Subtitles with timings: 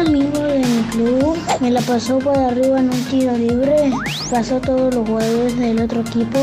[0.00, 3.90] amigo de mi club me la pasó por arriba en un tiro libre,
[4.30, 6.38] pasó todos los jugadores del otro equipo,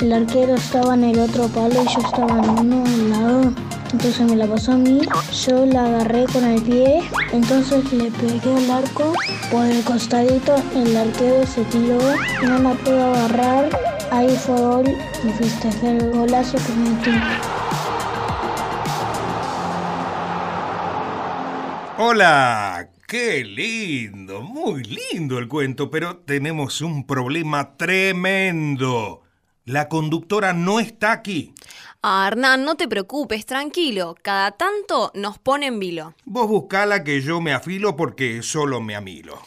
[0.00, 3.52] el arquero estaba en el otro palo y yo estaba en uno al lado.
[3.92, 5.02] Entonces me la pasó a mí,
[5.46, 9.12] yo la agarré con el pie, entonces le pegué el arco
[9.52, 11.98] por el costadito, el arquero se tiró,
[12.42, 13.68] no la puedo agarrar,
[14.10, 17.20] ahí fue gol y festejé el golazo que metí.
[21.96, 29.22] Hola, qué lindo, muy lindo el cuento, pero tenemos un problema tremendo.
[29.64, 31.54] La conductora no está aquí.
[32.02, 34.16] Ah, Hernán, no te preocupes, tranquilo.
[34.20, 36.14] Cada tanto nos pone en vilo.
[36.24, 39.40] Vos buscala que yo me afilo porque solo me amilo.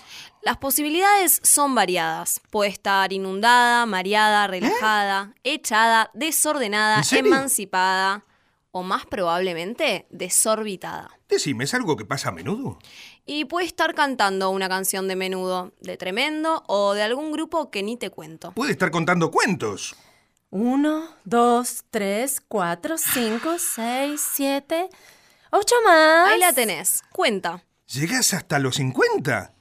[0.44, 2.40] Las posibilidades son variadas.
[2.50, 8.24] Puede estar inundada, mareada, relajada, echada, desordenada, emancipada
[8.72, 11.10] o más probablemente desorbitada.
[11.28, 12.80] Decime, ¿es algo que pasa a menudo?
[13.30, 17.84] Y puede estar cantando una canción de menudo, de tremendo o de algún grupo que
[17.84, 18.54] ni te cuento.
[18.54, 19.98] Puede estar contando cuentos.
[20.50, 24.88] Uno, dos, tres, cuatro, cinco, seis, siete,
[25.52, 26.30] ocho más.
[26.30, 27.66] Ahí la tenés, cuenta.
[27.88, 29.52] ¿Llegas hasta los 50?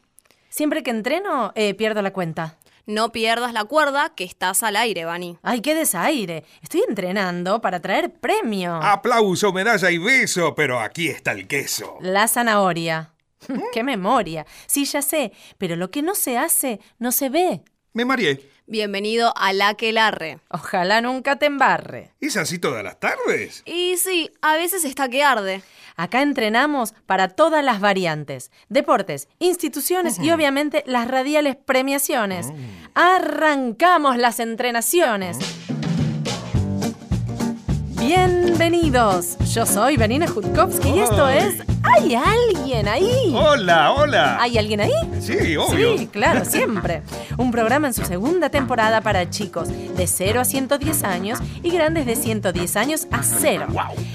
[0.48, 2.58] Siempre que entreno, eh, pierdo la cuenta.
[2.86, 5.38] No pierdas la cuerda que estás al aire, Vani.
[5.42, 6.44] Ay, qué desaire.
[6.62, 8.76] Estoy entrenando para traer premio.
[8.76, 11.98] Aplauso, medalla y beso, pero aquí está el queso.
[12.00, 13.15] La zanahoria.
[13.72, 14.46] ¡Qué memoria!
[14.66, 17.62] Sí, ya sé, pero lo que no se hace, no se ve.
[17.92, 18.50] Me mareé.
[18.66, 20.40] Bienvenido a La que larre.
[20.50, 22.12] Ojalá nunca te embarre.
[22.20, 23.62] ¿Es así todas las tardes?
[23.64, 25.62] Y sí, a veces está que arde.
[25.96, 32.48] Acá entrenamos para todas las variantes, deportes, instituciones y obviamente las radiales premiaciones.
[32.94, 35.38] Arrancamos las entrenaciones.
[38.06, 41.38] Bienvenidos, yo soy Vanina Jutkowski y esto Ay.
[41.38, 43.34] es ¿Hay alguien ahí?
[43.34, 44.40] Hola, hola.
[44.40, 44.92] ¿Hay alguien ahí?
[45.20, 45.98] Sí, obvio.
[45.98, 47.02] Sí, claro, siempre.
[47.36, 52.06] Un programa en su segunda temporada para chicos de 0 a 110 años y grandes
[52.06, 53.66] de 110 años a 0.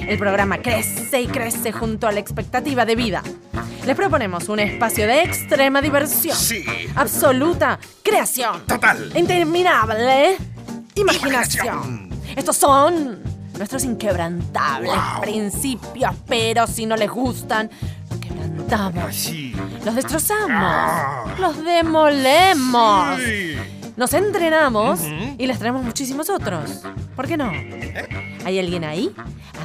[0.07, 3.21] El programa crece y crece junto a la expectativa de vida.
[3.85, 6.37] Les proponemos un espacio de extrema diversión.
[6.37, 6.63] Sí.
[6.95, 8.61] Absoluta creación.
[8.67, 9.11] Total.
[9.17, 10.37] Interminable
[10.95, 11.66] imaginación.
[11.75, 12.11] Imaginación.
[12.37, 13.30] Estos son
[13.61, 15.22] nuestros inquebrantables Wow.
[15.22, 17.69] principios, pero si no les gustan,
[18.09, 19.16] los quebrantamos.
[19.16, 19.55] Sí.
[19.85, 20.49] Los destrozamos.
[20.51, 21.25] Ah.
[21.39, 23.19] Los demolemos.
[23.19, 23.55] Sí.
[24.01, 25.00] Nos entrenamos
[25.38, 26.81] y les traemos muchísimos otros.
[27.16, 27.51] ¿Por qué no?
[27.51, 28.07] ¿Eh?
[28.45, 29.13] ¿Hay alguien ahí?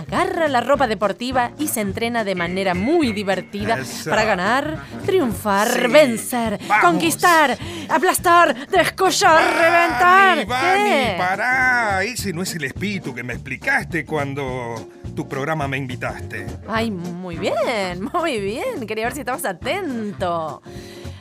[0.06, 4.10] Agarra la ropa deportiva y se entrena de manera muy divertida Eso.
[4.10, 4.76] para ganar,
[5.06, 5.86] triunfar, Sí.
[5.90, 6.84] vencer, Vamos.
[6.84, 7.56] conquistar,
[7.88, 10.36] aplastar, descollar, reventar.
[10.36, 11.14] Vani, Vani, ¿Qué?
[11.16, 12.02] pará.
[12.04, 16.44] Ese no es el espíritu que me explicaste cuando tu programa me invitaste.
[16.68, 17.54] Ay, muy bien,
[18.12, 18.86] muy bien.
[18.86, 20.60] Quería ver si estabas atento.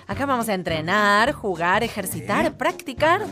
[0.08, 3.26] Acá vamos a entrenar, jugar, ejercitar, practicar.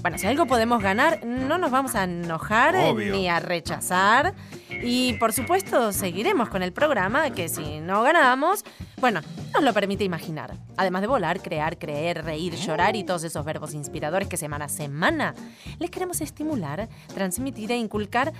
[0.00, 3.12] Bueno, si algo podemos ganar, no nos vamos a enojar Obvio.
[3.12, 4.34] ni a rechazar.
[4.70, 8.64] Y por supuesto, seguiremos con el programa que si no ganamos,
[9.00, 9.20] bueno,
[9.52, 10.54] nos lo permite imaginar.
[10.76, 14.68] Además de volar, crear, creer, reír, llorar y todos esos verbos inspiradores que semana a
[14.68, 15.34] semana
[15.78, 18.32] les queremos estimular, transmitir e inculcar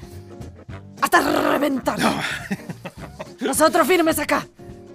[1.02, 1.20] hasta
[1.50, 1.98] reventar.
[3.40, 4.46] Nosotros firmes acá.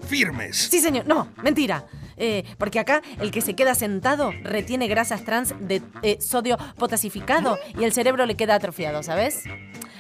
[0.08, 0.58] Firmes.
[0.69, 1.06] Sí, señor.
[1.06, 1.84] No, mentira.
[2.23, 7.57] Eh, porque acá el que se queda sentado retiene grasas trans de eh, sodio potasificado
[7.75, 9.45] y el cerebro le queda atrofiado, ¿sabes?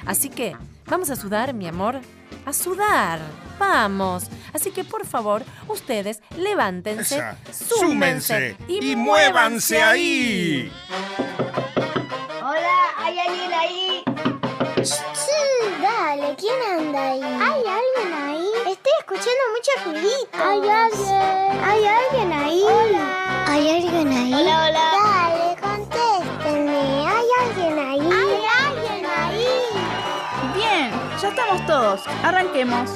[0.05, 0.55] Así que
[0.85, 1.99] vamos a sudar, mi amor.
[2.45, 3.19] A sudar.
[3.57, 4.25] Vamos.
[4.53, 7.37] Así que por favor, ustedes levántense, Esa.
[7.51, 10.71] súmense y, muévanse ahí.
[12.39, 14.03] Hola, ¿hay alguien ahí?
[14.83, 15.01] Sí,
[15.81, 17.21] dale, ¿quién anda ahí?
[17.23, 18.30] ¿Hay alguien ahí?
[19.13, 20.37] Escuchando mucho ruidito.
[20.41, 21.63] ¿Hay alguien?
[21.65, 22.63] ¿Hay alguien ahí?
[22.63, 23.45] Hola.
[23.45, 24.33] ¿Hay alguien ahí?
[24.33, 24.91] Hola, hola.
[25.03, 27.07] Dale, contéstenme.
[27.09, 27.99] ¿Hay alguien ahí?
[27.99, 29.47] ¿Hay alguien ahí?
[30.55, 32.07] Bien, ya estamos todos.
[32.23, 32.89] Arranquemos.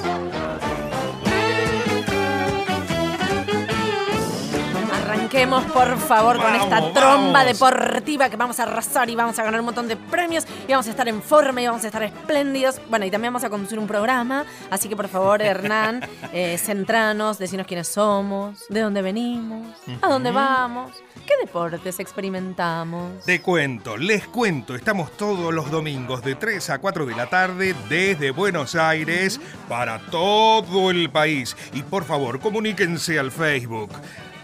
[5.36, 7.44] Arranquemos, por favor, con esta tromba vamos.
[7.44, 10.86] deportiva que vamos a arrasar y vamos a ganar un montón de premios y vamos
[10.86, 12.80] a estar en forma y vamos a estar espléndidos.
[12.88, 16.00] Bueno, y también vamos a conducir un programa, así que por favor, Hernán,
[16.32, 20.92] eh, centranos, decinos quiénes somos, de dónde venimos, a dónde vamos,
[21.26, 23.22] qué deportes experimentamos.
[23.26, 27.74] Te cuento, les cuento, estamos todos los domingos de 3 a 4 de la tarde
[27.90, 31.54] desde Buenos Aires para todo el país.
[31.74, 33.90] Y por favor, comuníquense al Facebook.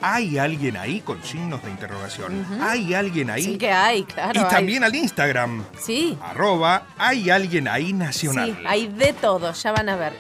[0.02, 2.44] ¿Hay alguien ahí con signos de interrogación?
[2.60, 3.44] ¿Hay alguien ahí?
[3.44, 4.32] Sí que hay, claro.
[4.40, 5.64] y hay- también al Instagram.
[5.81, 8.56] Sí, Arroba, hay alguien ahí nacional.
[8.58, 10.12] sí, hay de todo, ya van a ver.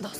[0.00, 0.12] Dos.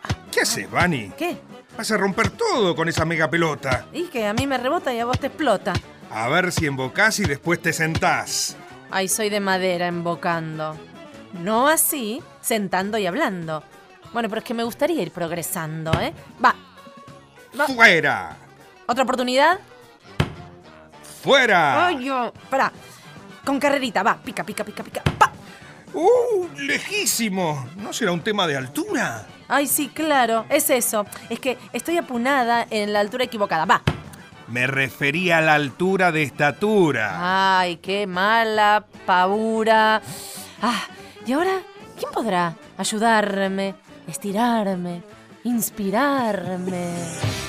[0.00, 1.12] ¿Qué ¿Qué haces, Vani?
[1.16, 1.36] ¿Qué?
[1.76, 3.86] Vas a romper todo con esa mega pelota.
[3.92, 5.72] Y que a mí me rebota y a vos te explota.
[6.10, 8.56] A ver si embocás y después te sentás.
[8.90, 10.76] Ay, soy de madera embocando.
[11.42, 13.62] No así, sentando y hablando.
[14.12, 16.12] Bueno, pero es que me gustaría ir progresando, ¿eh?
[16.44, 16.54] Va,
[17.58, 17.66] Va.
[17.66, 18.36] ¡Fuera!
[18.86, 19.58] ¿otra oportunidad?
[21.22, 21.86] ¡Fuera!
[21.86, 22.32] Ay, yo.
[22.50, 22.72] Pará.
[23.44, 24.16] Con carrerita, va.
[24.16, 25.02] Pica, pica, pica, pica.
[25.18, 25.32] ¡Pa!
[25.94, 26.46] ¡Uh!
[26.56, 27.68] ¡Lejísimo!
[27.76, 29.26] ¿No será un tema de altura?
[29.48, 30.44] Ay, sí, claro.
[30.48, 31.06] Es eso.
[31.28, 33.64] Es que estoy apunada en la altura equivocada.
[33.64, 33.82] Va.
[34.48, 37.58] Me refería a la altura de estatura.
[37.58, 40.00] Ay, qué mala pavura.
[40.62, 40.82] Ah,
[41.26, 41.60] ¿y ahora
[41.98, 43.74] quién podrá ayudarme,
[44.08, 45.02] estirarme,
[45.44, 47.47] inspirarme?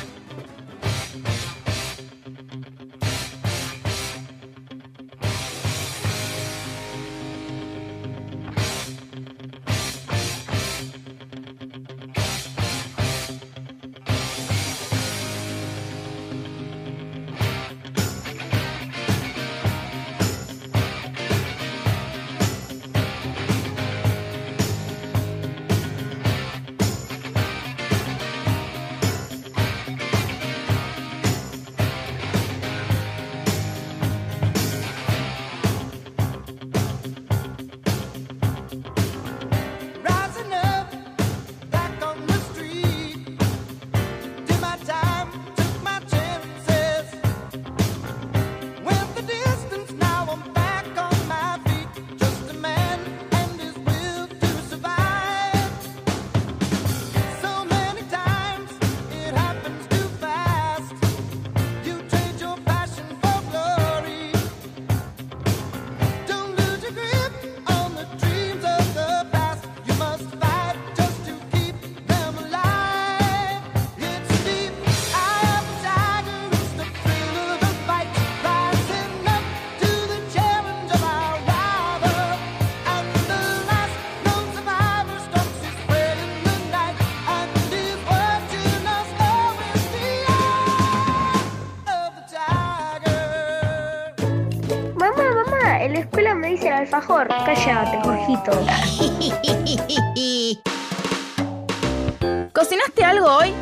[96.99, 97.27] Alfajor.
[97.27, 98.51] Cállate, Jorgito.
[102.53, 103.53] ¿Cocinaste algo hoy?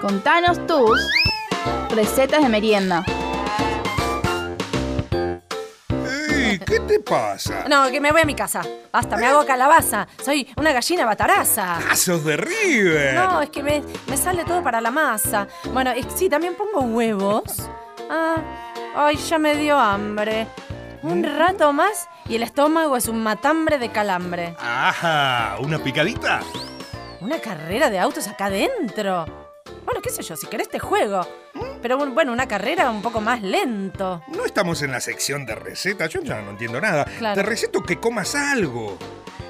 [0.00, 0.98] Contanos tus
[1.90, 3.04] recetas de merienda.
[6.34, 6.58] ¡Ey!
[6.58, 7.64] ¿Qué te pasa?
[7.68, 8.62] No, que me voy a mi casa.
[8.92, 10.08] Basta, me hago calabaza.
[10.24, 11.78] Soy una gallina bataraza.
[11.90, 13.14] ¡Ah, sos de River!
[13.14, 15.46] No, es que me, me sale todo para la masa.
[15.72, 17.68] Bueno, es- sí, también pongo huevos.
[18.10, 18.36] Ah,
[18.96, 20.48] ay, ya me dio hambre.
[21.02, 24.54] Un rato más y el estómago es un matambre de calambre.
[24.60, 25.56] ¡Ajá!
[25.58, 26.40] ¿Una picadita?
[27.20, 29.24] Una carrera de autos acá adentro.
[29.84, 31.26] Bueno, qué sé yo, si querés te juego.
[31.82, 34.22] Pero bueno, una carrera un poco más lento.
[34.28, 37.04] No estamos en la sección de recetas, yo ya no entiendo nada.
[37.18, 37.34] Claro.
[37.34, 38.96] Te receto que comas algo.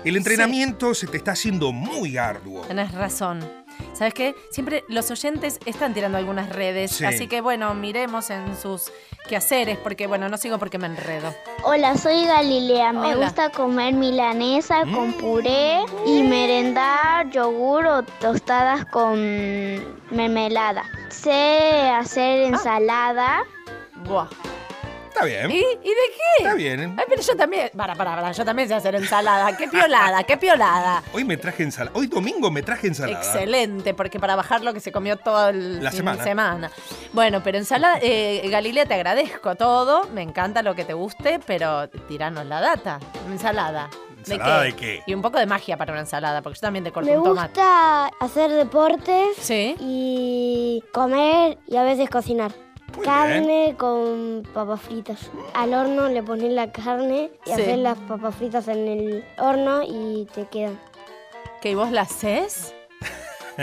[0.03, 2.62] El entrenamiento se te está haciendo muy arduo.
[2.62, 3.60] Tenés razón.
[3.93, 4.35] ¿Sabes qué?
[4.51, 6.93] Siempre los oyentes están tirando algunas redes.
[6.93, 7.05] Sí.
[7.05, 8.91] Así que bueno, miremos en sus
[9.29, 11.35] quehaceres, porque bueno, no sigo porque me enredo.
[11.65, 12.93] Hola, soy Galilea.
[12.93, 15.13] Me gusta comer milanesa con Mm.
[15.15, 19.21] puré y merendar yogur o tostadas con
[20.11, 20.85] mermelada.
[21.09, 23.43] Sé hacer ensalada.
[24.07, 24.29] Buah.
[25.23, 25.50] Está bien.
[25.50, 26.43] ¿Y, ¿Y de qué?
[26.45, 26.95] Está bien.
[26.99, 27.71] Ay, pero yo también.
[27.77, 28.33] Para, para, para.
[28.33, 29.57] Yo también sé hacer ensalada.
[29.57, 30.23] ¡Qué piolada!
[30.25, 31.03] ¡Qué piolada!
[31.12, 31.97] Hoy me traje ensalada.
[31.99, 33.19] Hoy domingo me traje ensalada.
[33.19, 36.23] Excelente, porque para bajar lo que se comió todo el La semana.
[36.25, 36.71] semana.
[37.12, 40.09] Bueno, pero ensalada, eh, Galilea, te agradezco todo.
[40.15, 42.99] Me encanta lo que te guste, pero tiranos la data.
[43.31, 43.89] Ensalada.
[44.19, 45.03] ¿Ensalada de qué?
[45.07, 47.25] Y un poco de magia para una ensalada, porque yo también te corto Me un
[47.25, 47.49] tomate.
[47.59, 49.75] gusta hacer deportes Sí.
[49.81, 52.53] y comer y a veces cocinar.
[52.97, 55.30] Muy carne con papas fritas.
[55.54, 57.52] Al horno le pones la carne y Sí.
[57.52, 60.78] haces las papas fritas en el horno y te quedan.
[61.61, 62.75] ¿Que vos la haces?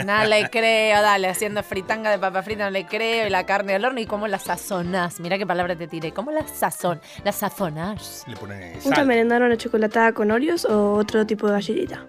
[0.04, 3.74] No le creo, dale, haciendo fritanga de papa frita no le creo, y la carne
[3.74, 5.18] al horno, ¿y cómo la sazonás?
[5.18, 7.00] Mira qué palabra te tiré, ¿cómo la sazón?
[7.24, 8.22] La sazonás.
[8.28, 12.06] Le pone ¿Nunca merendaron la chocolatada con Oreos o otro tipo de galletita?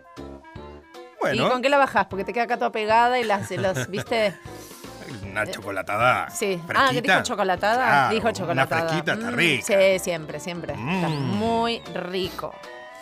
[1.20, 2.06] Bueno, ¿Y con qué la bajás?
[2.06, 4.36] Porque te queda acá toda pegada y las, los, ¿viste?
[5.32, 6.30] Una chocolatada.
[6.30, 6.62] Sí.
[6.66, 6.86] Fresquita.
[6.86, 7.76] Ah, que dijo chocolatada.
[7.86, 8.82] Claro, dijo chocolatada.
[8.82, 9.66] Una fresquita está Mm, rica.
[9.66, 10.74] Sí, siempre, siempre.
[10.74, 11.38] Está Mm.
[11.38, 12.54] muy rico.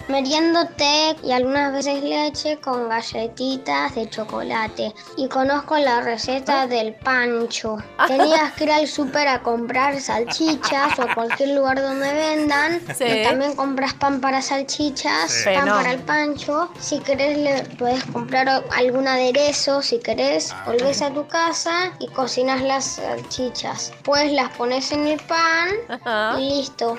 [0.08, 4.94] Meriendo té y algunas veces leche con galletitas de chocolate.
[5.18, 7.78] Y conozco la receta del pancho.
[8.08, 12.80] Tenías que ir al súper a comprar salchichas o a cualquier lugar donde vendan.
[12.96, 13.04] Sí.
[13.04, 15.50] Y también compras pan para salchichas, Sí.
[15.54, 16.70] pan para el pancho.
[16.80, 22.62] Si querés le puedes comprar algún aderezo, si querés, volvés a tu casa y cocinas
[22.62, 23.92] las salchichas.
[24.04, 26.40] Pues las pones en el pan Ajá.
[26.40, 26.98] y listo.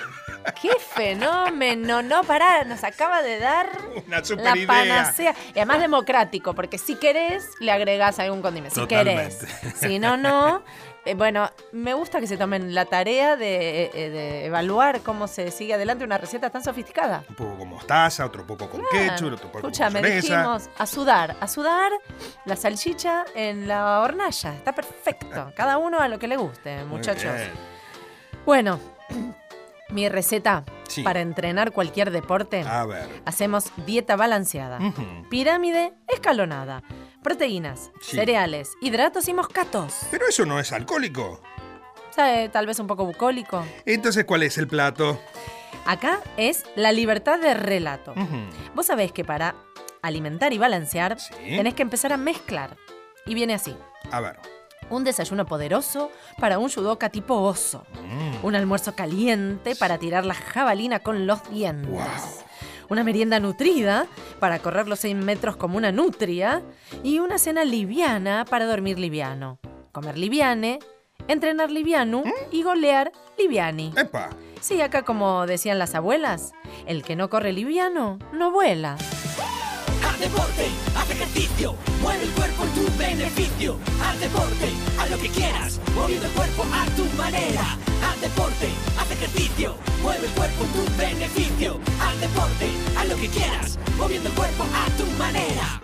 [0.60, 2.02] ¡Qué fenómeno!
[2.02, 3.68] No, pará, nos acaba de dar
[4.06, 4.66] Una super la idea.
[4.66, 5.34] panacea.
[5.54, 8.80] Y además democrático, porque si querés, le agregás algún condimento.
[8.80, 9.38] Si querés.
[9.80, 10.62] Si no, no.
[11.04, 15.50] Eh, bueno, me gusta que se tomen la tarea de, eh, de evaluar cómo se
[15.50, 17.24] sigue adelante una receta tan sofisticada.
[17.30, 20.36] Un poco con mostaza, otro poco con ketchup, otro poco Escúchame, con mayonesa.
[20.36, 21.92] dijimos a sudar, a sudar
[22.44, 24.52] la salchicha en la hornalla.
[24.54, 25.52] Está perfecto.
[25.54, 27.32] Cada uno a lo que le guste, muchachos.
[28.44, 28.78] Bueno,
[29.90, 31.02] mi receta Sí.
[31.02, 32.62] para entrenar cualquier deporte.
[32.62, 33.08] A ver.
[33.24, 34.78] Hacemos dieta balanceada.
[35.30, 36.82] Pirámide escalonada.
[37.22, 38.16] Proteínas, Sí.
[38.16, 39.94] cereales, hidratos y moscatos.
[40.10, 41.40] Pero eso no es alcohólico.
[42.10, 42.48] ¿Sabe?
[42.48, 43.64] Tal vez un poco bucólico.
[43.86, 45.20] Entonces, ¿cuál es el plato?
[45.86, 48.14] Acá es la libertad de relato.
[48.74, 49.54] Vos sabés que para
[50.02, 51.32] alimentar y balancear Sí.
[51.44, 52.76] tenés que empezar a mezclar.
[53.26, 53.76] Y viene así.
[54.10, 54.38] A ver.
[54.90, 57.84] Un desayuno poderoso para un judoka tipo oso.
[58.02, 58.44] Mm.
[58.46, 61.90] Un almuerzo caliente para tirar la jabalina con los dientes.
[61.90, 62.46] Wow.
[62.90, 64.06] Una merienda nutrida
[64.40, 66.62] para correr los 6 metros como una nutria.
[67.02, 69.58] Y una cena liviana para dormir liviano.
[69.92, 70.78] Comer liviane,
[71.28, 73.92] entrenar liviano y golear liviani.
[73.96, 74.30] Epa.
[74.60, 76.52] Sí, acá como decían las abuelas,
[76.86, 78.96] el que no corre liviano no vuela.
[80.04, 80.66] Haz deporte,
[80.96, 82.30] haz ejercicio, mueve el
[82.78, 83.76] tu beneficio.
[84.02, 84.68] Haz deporte,
[84.98, 87.76] haz lo que quieras, moviendo el cuerpo a tu manera.
[88.06, 88.68] Haz deporte,
[88.98, 91.80] haz ejercicio, mueve el cuerpo en tu beneficio.
[92.00, 92.66] Haz deporte,
[92.96, 95.82] haz lo que quieras, moviendo el cuerpo a tu manera.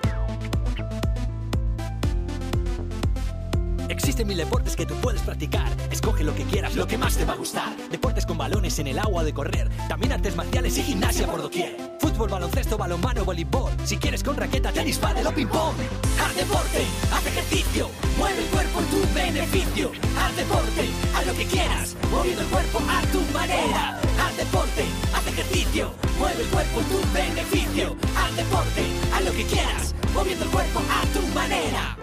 [3.88, 5.70] Existen mil deportes que tú puedes practicar.
[5.90, 7.76] Escoge lo que quieras, lo que más te va a gustar.
[7.90, 9.68] Deportes con balones en el agua de correr.
[9.88, 11.93] También artes marciales y gimnasia por doquier.
[12.04, 13.72] Fútbol, baloncesto, balonmano, voleibol.
[13.82, 15.74] Si quieres con raqueta, tenis, pádel o ping-pong.
[16.22, 17.88] Haz deporte, haz ejercicio.
[18.18, 19.90] Mueve el cuerpo en tu beneficio.
[20.20, 21.96] Haz deporte, haz lo que quieras.
[22.10, 23.98] Moviendo el cuerpo a tu manera.
[24.20, 24.84] Haz deporte,
[25.14, 25.94] haz ejercicio.
[26.18, 27.96] Mueve el cuerpo en tu beneficio.
[28.18, 28.82] Haz deporte,
[29.14, 29.94] haz lo que quieras.
[30.12, 31.96] Moviendo el cuerpo a tu manera.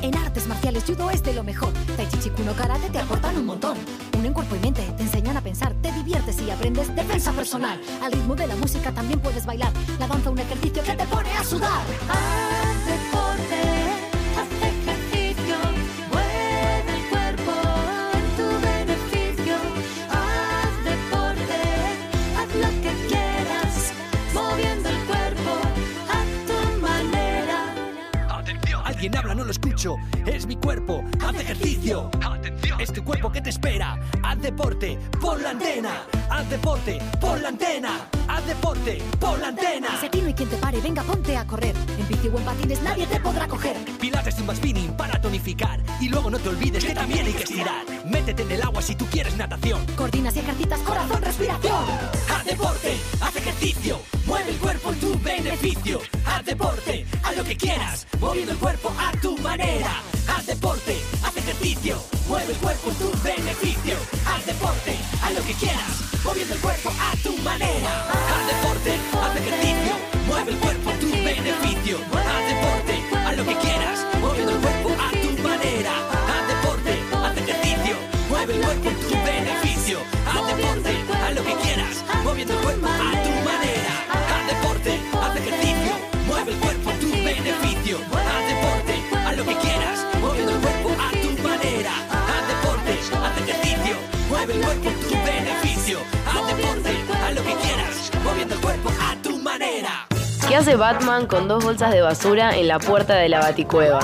[0.00, 1.72] En artes marciales judo es de lo mejor.
[1.96, 4.13] Tai Chi Karate te aportan un montón.
[4.24, 7.78] Uno en cuerpo y mente, te enseñan a pensar, te diviertes y aprendes defensa personal.
[8.02, 9.70] Al ritmo de la música también puedes bailar.
[9.98, 11.82] La danza un ejercicio que te pone a sudar.
[12.08, 12.53] Haz
[30.24, 31.04] Es mi cuerpo.
[31.20, 32.10] Haz ejercicio.
[32.22, 32.80] Atención.
[32.80, 34.00] Es tu cuerpo que te espera.
[34.22, 34.98] Haz deporte.
[35.20, 36.06] Pon la antena.
[36.30, 36.98] Haz deporte.
[37.20, 38.08] Pon la antena.
[38.26, 39.02] Haz deporte.
[39.20, 39.88] Pon la antena.
[40.00, 41.76] Si aquí no hay quien te pare, venga, ponte a correr.
[41.98, 43.76] En bici o en patines nadie te podrá coger.
[44.00, 45.82] Pilates zumba spinning para tonificar.
[46.00, 47.84] Y luego no te olvides que también hay que estirar.
[48.06, 49.84] Métete en el agua si tú quieres natación.
[49.96, 51.84] Coordinas y ejercitas corazón, respiración.
[52.34, 56.00] Haz deporte, haz ejercicio, mueve el cuerpo en tu beneficio.
[56.26, 60.02] Haz deporte, haz lo que quieras, moviendo el cuerpo a tu manera.
[60.28, 63.96] Haz deporte, haz ejercicio, mueve el cuerpo en tu beneficio.
[64.26, 68.13] Haz deporte, haz lo que quieras, moviendo el cuerpo a tu manera.
[100.54, 103.98] ¿Qué hace Batman con dos bolsas de basura en la puerta de la baticueva?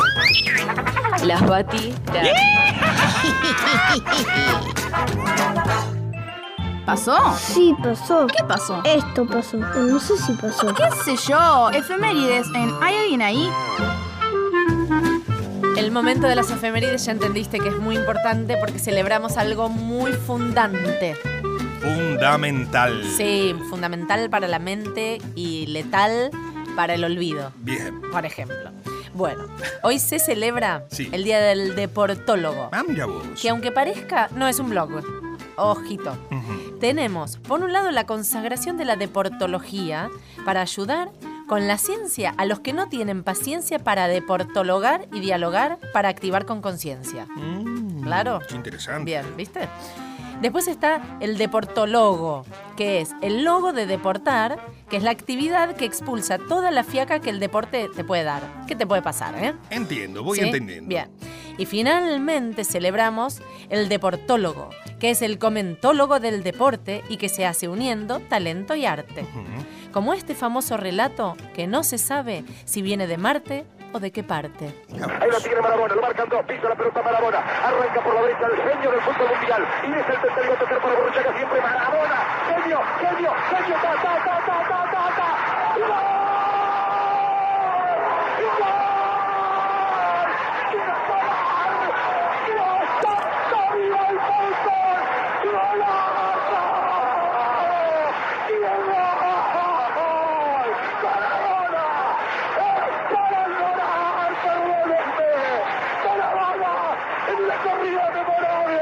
[1.23, 1.95] Las bati...
[6.85, 7.17] ¿Pasó?
[7.39, 8.27] Sí, pasó.
[8.27, 8.83] ¿Qué pasó?
[8.85, 9.59] Esto pasó.
[9.59, 10.75] No sé si pasó.
[10.75, 11.71] ¿Qué sé yo?
[11.71, 13.49] Efemérides en ¿Hay alguien ahí?
[15.77, 20.15] El momento de las efemérides ya entendiste que es muy importante porque celebramos algo muy
[20.15, 21.17] fundante.
[21.81, 23.03] Fundamental.
[23.17, 26.31] Sí, fundamental para la mente y letal
[26.77, 28.01] para el olvido, Bien.
[28.13, 28.71] por ejemplo.
[29.13, 29.45] Bueno,
[29.83, 31.09] hoy se celebra Sí.
[31.13, 33.25] el Día del Deportólogo, Ah, mira vos.
[33.41, 35.03] que aunque parezca, no es un blog.
[35.57, 36.17] Ojito.
[36.31, 36.79] Ujú.
[36.81, 40.09] tenemos, por un lado, la consagración de la deportología
[40.47, 41.11] para ayudar
[41.47, 46.47] con la ciencia a los que no tienen paciencia para deportologar y dialogar para activar
[46.47, 47.27] con conciencia.
[48.03, 48.39] Claro.
[48.49, 49.05] Qué interesante.
[49.05, 49.69] Bien, ¿viste?
[50.41, 52.45] Después está el deportólogo,
[52.77, 57.21] que es el logo de deportar, que es la actividad que expulsa toda la fiaca
[57.21, 58.43] que el deporte te puede dar.
[58.67, 59.55] ¿Qué te puede pasar, eh?
[59.69, 60.47] Entiendo, voy ¿Sí?
[60.47, 60.89] entendiendo.
[60.89, 61.11] Bien.
[61.59, 67.69] Y finalmente celebramos el deportólogo, que es el comentólogo del deporte y que se hace
[67.69, 69.27] uniendo talento y arte.
[69.93, 74.23] Como este famoso relato que no se sabe si viene de Marte o de qué
[74.23, 74.75] parte.
[75.21, 78.47] Ahí lo tiene Marabona, lo marcan dos, pisa la pelota Marabona, arranca por la derecha
[78.47, 79.67] el genio del fútbol mundial.
[79.83, 84.15] Y es el tercero a tocar para Borruchaga siempre Marabona, genio, genio, genio, ta, ta,
[84.25, 85.31] ta, ta, ta, ta, ta.
[107.31, 108.81] En la corrida memorable,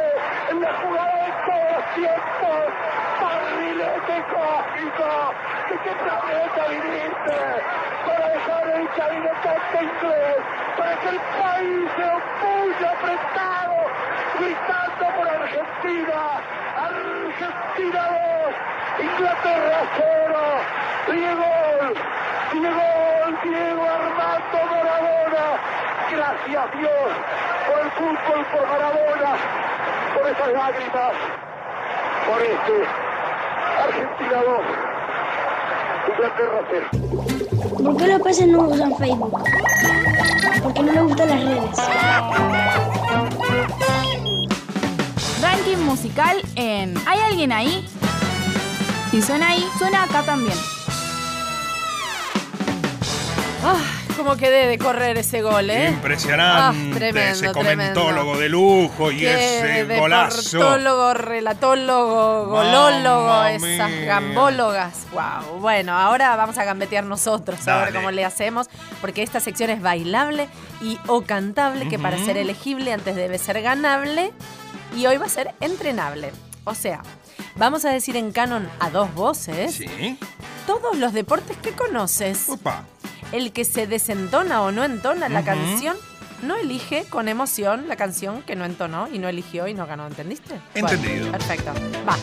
[0.51, 2.61] en la jugada de todos los tiempos,
[3.21, 5.11] barrilete cósmico,
[5.69, 7.39] ¿de qué planeta viniste?
[8.07, 10.37] Para dejar el caminotante inglés,
[10.77, 13.77] para que el país se opulle apretado,
[14.39, 16.21] gritando por Argentina,
[16.77, 20.39] Argentina 2, Inglaterra 0,
[21.13, 21.51] Diego,
[22.53, 22.89] Diego,
[23.43, 25.47] Diego Armando Maradona,
[26.11, 27.11] gracias Dios
[27.67, 29.33] por el fútbol, por Maradona,
[30.15, 31.13] por esas lágrimas,
[32.27, 32.77] por este
[33.85, 34.63] Argentina 2,
[36.09, 37.48] Inglaterra 0.
[37.59, 39.43] ¿Por qué los peces no usan Facebook?
[40.63, 41.77] Porque no les gustan las redes.
[45.43, 47.87] Ranking musical en ¿Hay alguien ahí?
[49.11, 50.57] Si suena ahí, suena acá también.
[53.65, 55.89] Ah, cómo quedé de correr ese gol, ¿eh?
[55.91, 56.91] Impresionante.
[56.93, 57.55] Ah, tremendo, ese tremendo.
[57.55, 59.35] comentólogo de lujo y Qué
[59.85, 60.59] ese golazo.
[60.59, 64.05] deportólogo, relatólogo, golólogo, Mamma esas mía.
[64.05, 65.07] gambólogas.
[65.13, 65.61] Wow.
[65.61, 68.69] Bueno, ahora vamos a gambetear nosotros, a ver cómo le hacemos,
[69.01, 70.49] porque esta sección es bailable
[70.81, 74.33] y o cantable, que para ser elegible antes debe ser ganable
[74.97, 76.33] y hoy va a ser entrenable.
[76.65, 77.03] O sea,
[77.57, 80.19] vamos a decir en canon a dos voces Sí.
[80.67, 82.49] todos los deportes que conoces.
[82.49, 82.85] Opa.
[83.33, 85.97] El que se desentona o no entona la canción
[86.43, 90.07] no elige con emoción la canción que no entonó y no eligió y no ganó,
[90.07, 90.61] ¿entendiste?
[90.73, 91.33] Bueno, Entendido.
[91.33, 91.73] perfecto.
[92.09, 92.17] Va.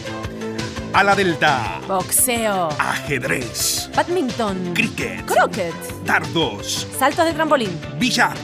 [0.93, 1.79] A la delta.
[1.87, 3.89] Boxeo, Ajedrez.
[3.95, 5.25] badminton, Cricket.
[5.25, 5.73] croquet,
[6.05, 6.87] Dardos.
[6.97, 8.35] saltos de trampolín, Billar.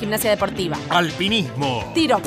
[0.00, 1.90] gimnasia deportiva, Alpinismo.
[1.94, 2.20] tiro,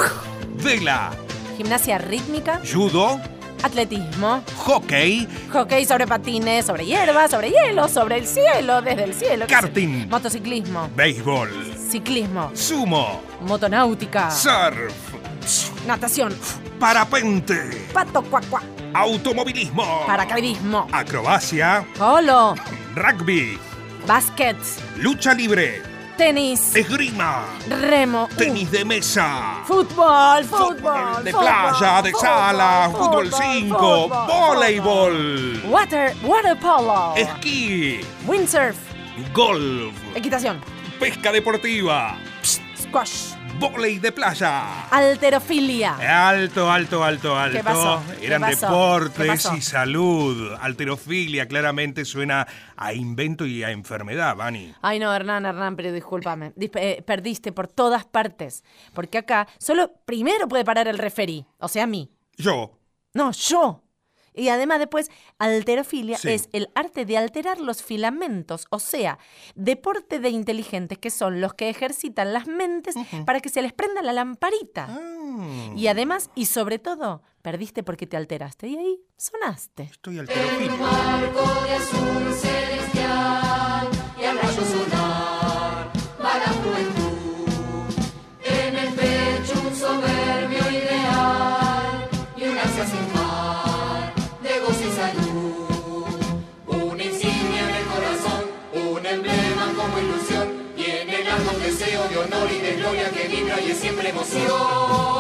[0.64, 1.12] Vela.
[1.58, 3.20] gimnasia rítmica, Judo.
[3.64, 5.28] Atletismo, Hockey.
[5.52, 9.46] hockey sobre patines, sobre hierba, sobre hielo, sobre el cielo, desde el cielo.
[9.48, 10.08] Karting.
[10.10, 11.50] Motociclismo, Béisbol.
[11.90, 13.22] ciclismo, Sumo.
[13.42, 14.94] motonáutica, Surf.
[15.88, 16.34] natación,
[16.80, 17.88] Parapente.
[17.94, 20.04] pato cuac cuac, Automovilismo.
[20.06, 21.86] paracaidismo, Acrobacia.
[21.98, 22.56] polo,
[22.96, 23.58] Rugby.
[24.08, 24.58] básquet,
[24.98, 25.82] Lucha libre.
[26.18, 27.46] Tenis, Esgrima.
[27.68, 29.62] remo, uh, Tenis de mesa.
[29.66, 38.00] fútbol, fútbol, De fútbol, playa, de sala, fútbol 5, fútbol, voleibol, Water, water polo, esquí,
[38.26, 38.78] windsurf,
[39.34, 40.60] golf, equitación,
[41.00, 42.18] pesca deportiva,
[42.78, 44.88] squash, volei de playa.
[44.90, 46.28] alterofilia.
[46.30, 47.58] Alto, alto, alto, alto.
[47.58, 48.02] ¿Qué pasó?
[48.20, 49.56] ¿Qué Eran deportes pasó?
[49.56, 50.54] y salud.
[50.60, 54.74] Alterofilia claramente suena a invento y a enfermedad, Vani.
[54.82, 56.54] Ay, no, Hernán, Hernán, pero discúlpame.
[56.56, 58.64] Dis- eh, perdiste por todas partes.
[58.94, 62.12] Porque acá solo primero puede parar el referí, o sea, a mí.
[62.38, 62.80] Yo.
[63.14, 63.82] No, yo.
[64.34, 66.30] Y además después, alterofilia Sí.
[66.30, 69.20] es el arte de alterar los filamentos, o sea,
[69.56, 74.02] deporte de inteligentes que son los que ejercitan las mentes para que se les prenda
[74.02, 74.88] la lamparita.
[74.90, 75.74] Ah.
[75.76, 79.84] Y además, y sobre todo, perdiste porque te alteraste y ahí sonaste.
[79.84, 80.68] Estoy alterofilia.
[81.68, 83.88] de azul celestial
[84.20, 85.03] y al rayo solar
[104.14, 105.13] emoción.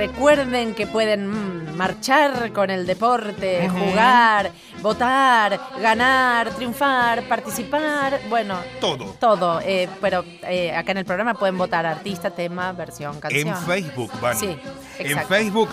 [0.00, 9.14] Recuerden que pueden mm, marchar con el deporte, jugar, votar, ganar, triunfar, participar, bueno, Todo.
[9.20, 9.60] todo.
[9.60, 13.48] eh, pero eh, acá en el programa pueden votar artista, tema, versión, canción.
[13.48, 14.36] En Facebook, van.
[14.38, 14.56] Sí,
[14.98, 15.18] En.
[15.26, 15.68] Facebook,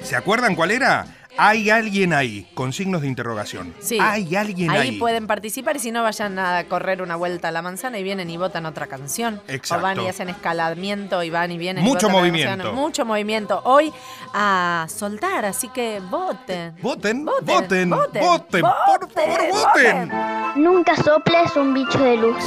[0.00, 1.04] ¿se acuerdan cuál era?
[1.38, 3.74] Hay alguien ahí, con signos de interrogación.
[3.80, 3.98] Sí.
[4.00, 4.90] Hay alguien ahí.
[4.90, 8.02] Ahí pueden participar y si no vayan a correr una vuelta a la manzana y
[8.02, 9.40] vienen y votan otra canción.
[9.48, 9.80] Exacto.
[9.80, 11.84] O van y hacen escalamiento y van y vienen.
[11.84, 12.50] y Mucho votan otra movimiento.
[12.56, 12.74] canción.
[12.74, 13.60] Mucho movimiento.
[13.64, 13.92] Hoy
[14.34, 16.74] a soltar, así que voten.
[16.82, 20.12] Voten, Voten, voten, voten, voten, por favor, voten.
[20.56, 22.44] Nunca soples un bicho de luz.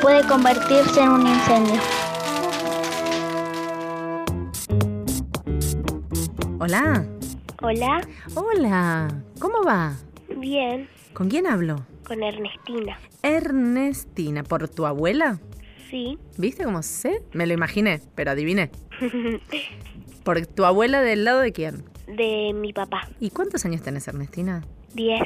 [0.00, 1.80] Puede convertirse en un incendio.
[6.58, 7.04] Hola.
[7.62, 8.00] Hola,
[8.34, 9.08] Hola.
[9.40, 9.94] ¿Cómo va?
[10.36, 11.84] bien, ¿Con quién hablo?
[12.06, 12.98] con Ernestina.
[13.22, 15.40] Ernestina, ¿por tu abuela?
[15.90, 17.22] Sí, ¿Viste cómo sé?
[17.32, 18.70] Me lo imaginé, pero adiviné.
[20.24, 21.84] ¿Por tu abuela del lado de quién?
[22.06, 23.08] de mi papá.
[23.18, 24.64] ¿Y cuántos años tenés, Ernestina?
[24.94, 25.20] 10,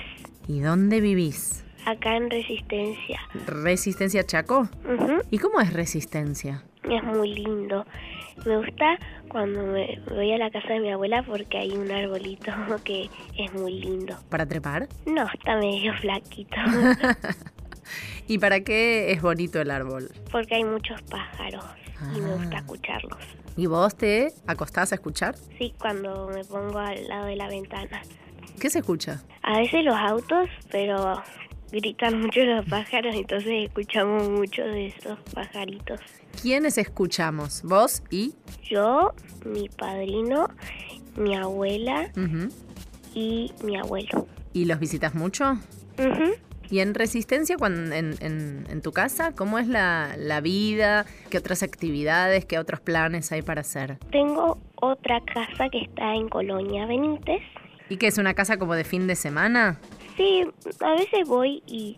[0.48, 1.64] ¿Y dónde vivís?
[1.86, 3.20] acá en Resistencia.
[3.46, 4.68] ¿Resistencia Chaco?
[5.30, 6.62] ¿Y cómo es resistencia?
[6.84, 7.84] Es muy lindo.
[8.46, 12.52] Me gusta cuando me voy a la casa de mi abuela porque hay un arbolito
[12.84, 14.16] que es muy lindo.
[14.28, 14.88] ¿Para trepar?
[15.06, 16.56] No, está medio flaquito.
[18.28, 20.10] ¿Y para qué es bonito el árbol?
[20.30, 21.64] porque hay muchos pájaros
[22.16, 22.60] y me gusta Ah.
[22.60, 23.18] escucharlos.
[23.56, 25.34] ¿Y vos te acostás a escuchar?
[25.58, 28.00] Sí, cuando me pongo al lado de la ventana.
[28.60, 29.22] ¿Qué se escucha?
[29.42, 31.20] A veces los autos, pero
[31.72, 36.00] gritan mucho los pájaros, entonces escuchamos mucho de esos pajaritos.
[36.42, 37.62] ¿Quiénes escuchamos?
[37.64, 38.34] ¿Vos y?
[38.68, 39.12] Yo,
[39.44, 40.48] mi padrino,
[41.16, 42.10] mi abuela
[43.14, 44.26] y mi abuelo.
[44.52, 45.52] ¿Y los visitas mucho?
[45.98, 46.32] Ujú.
[46.70, 51.04] ¿Y en Resistencia, cuando, en, en- en tu casa, cómo es la, la vida?
[51.28, 53.98] ¿Qué otras actividades, qué otros planes hay para hacer?
[54.12, 57.42] Tengo otra casa que está en Colonia Benítez.
[57.88, 59.80] ¿Y qué es una casa como de fin de semana?
[60.20, 60.44] Sí,
[60.80, 61.96] a veces voy y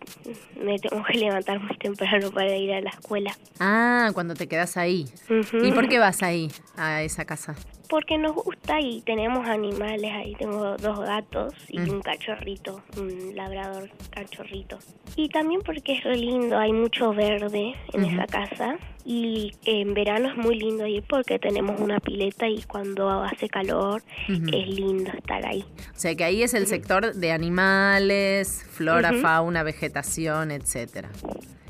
[0.54, 3.36] me tengo que levantar muy temprano para ir a la escuela.
[3.58, 5.06] Ah, cuando te quedas ahí.
[5.28, 5.66] Ujú.
[5.66, 7.56] ¿Y por qué vas ahí, a esa casa?
[7.92, 10.34] Porque nos gusta y tenemos animales ahí.
[10.38, 11.90] Tengo dos gatos y Mm.
[11.90, 14.78] un cachorrito, un labrador cachorrito.
[15.14, 18.76] Y también porque es re lindo, hay mucho verde en esa casa.
[19.04, 24.02] Y en verano es muy lindo ir porque tenemos una pileta y cuando hace calor
[24.28, 25.62] es lindo estar ahí.
[25.94, 31.10] O sea que ahí es el sector de animales, flora, fauna, vegetación, etcétera.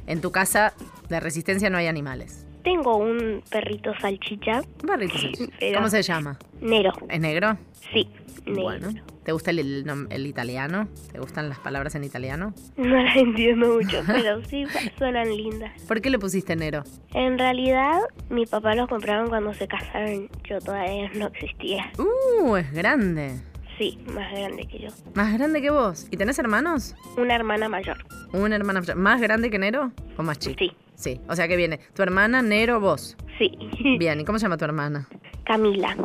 [0.07, 0.73] En tu casa
[1.09, 2.47] de resistencia no hay animales.
[2.63, 5.53] Tengo un perrito salchicha, Barrito salchicha.
[5.61, 6.39] Pero- ¿Cómo se llama?
[6.61, 6.93] Nero.
[7.09, 7.59] ¿Es negro?
[7.93, 8.09] Sí,
[8.47, 8.63] negro.
[8.63, 8.89] Bueno.
[9.25, 10.89] ¿Te gusta el, el nom- el italiano?
[11.13, 12.55] ¿Te gustan las palabras en italiano?
[12.77, 14.65] No las entiendo mucho, pero sí
[14.99, 15.81] suenan lindas.
[15.87, 16.83] ¿Por qué le pusiste Nero?
[17.15, 20.29] En realidad, mi papá los compraron cuando se casaron.
[20.49, 21.91] Yo todavía no existía.
[21.99, 23.41] Uh, es grande.
[23.79, 24.89] Sí, más grande que yo.
[25.15, 26.07] Más grande que vos.
[26.11, 26.95] ¿Y tenés hermanos?
[27.17, 27.99] Una hermana mayor.
[28.33, 28.97] ¿Una hermana mayor.
[28.97, 30.57] más grande que Nero o más chico?
[30.59, 30.73] Sí.
[30.95, 33.17] Sí, o sea que viene tu hermana, Nero, vos.
[33.39, 33.51] Sí.
[33.99, 35.09] Bien, ¿y cómo se llama tu hermana?
[35.45, 35.97] Camila.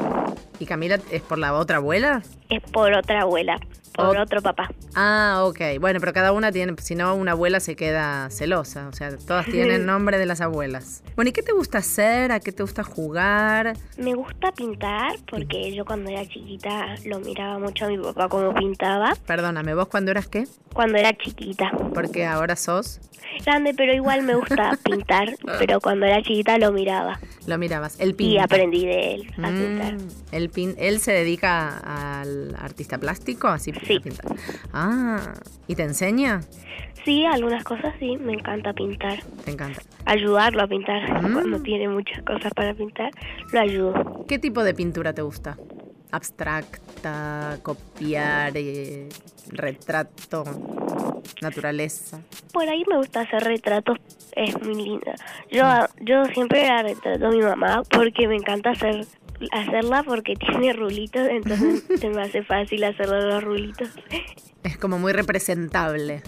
[0.59, 2.23] ¿Y Camila es por la otra abuela?
[2.49, 3.59] Es por otra abuela,
[3.93, 4.71] por Ot- otro papá.
[4.95, 5.59] Ah, ok.
[5.79, 8.87] Bueno, pero cada una tiene, si no, una abuela se queda celosa.
[8.87, 11.03] O sea, todas tienen nombre de las abuelas.
[11.15, 12.31] Bueno, ¿y qué te gusta hacer?
[12.31, 13.73] ¿A qué te gusta jugar?
[13.97, 18.53] Me gusta pintar porque yo cuando era chiquita lo miraba mucho a mi papá como
[18.55, 19.13] pintaba.
[19.27, 20.45] Perdóname, ¿vos cuando eras qué?
[20.73, 21.69] Cuando era chiquita.
[21.93, 22.99] Porque ahora sos.
[23.45, 25.35] Grande, pero igual me gusta pintar.
[25.59, 27.16] Pero cuando era chiquita lo miraba.
[27.47, 27.99] Lo mirabas.
[27.99, 28.43] Él Y pinta.
[28.43, 29.97] aprendí de él a Mm, pintar.
[30.31, 33.99] él, pin- él se dedica al artista plástico, así Sí.
[33.99, 34.25] pintar.
[34.73, 35.33] Ah,
[35.67, 36.41] ¿y te enseña?
[37.05, 39.19] Sí, algunas cosas sí, me encanta pintar.
[39.45, 39.81] Te encanta.
[40.05, 41.01] Ayudarlo a pintar.
[41.23, 41.33] Mm.
[41.33, 43.11] Cuando tiene muchas cosas para pintar,
[43.53, 44.25] lo ayudo.
[44.27, 45.57] ¿Qué tipo de pintura te gusta?
[46.11, 49.09] Abstracta, copiar, eh,
[49.49, 50.43] retrato,
[51.41, 52.21] naturaleza.
[52.53, 53.97] Por ahí me gusta hacer retratos,
[54.33, 55.15] es muy linda.
[55.51, 55.63] Yo,
[56.01, 59.05] yo siempre la retrato a mi mamá porque me encanta hacer
[59.51, 63.89] hacerla porque tiene rulitos, entonces se me hace fácil hacerle los rulitos.
[64.63, 66.23] Es como muy representable.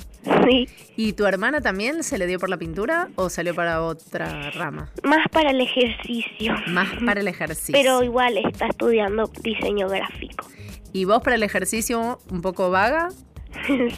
[0.46, 4.52] Sí, ¿Y tu hermana también se le dio por la pintura o salió para otra
[4.52, 4.92] rama?
[5.04, 6.54] más para el ejercicio.
[6.68, 7.74] Más para el ejercicio.
[7.74, 10.46] Pero igual está estudiando diseño gráfico.
[10.94, 13.10] ¿Y vos para el ejercicio un poco vaga?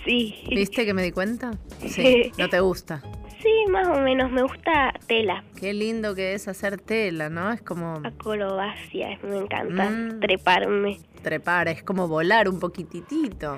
[0.05, 0.35] sí.
[0.49, 1.51] ¿Viste que me di cuenta?
[1.87, 2.31] Sí.
[2.37, 3.01] ¿No te gusta?
[3.41, 4.31] Sí, más o menos.
[4.31, 7.51] Me gusta tela, Qué lindo que es hacer tela, ¿no?
[7.51, 8.01] Es como...
[8.03, 9.17] acrobacia.
[9.23, 10.19] Me encanta Mm.
[10.19, 10.97] treparme.
[11.21, 13.57] trepar, es como volar un poquititito.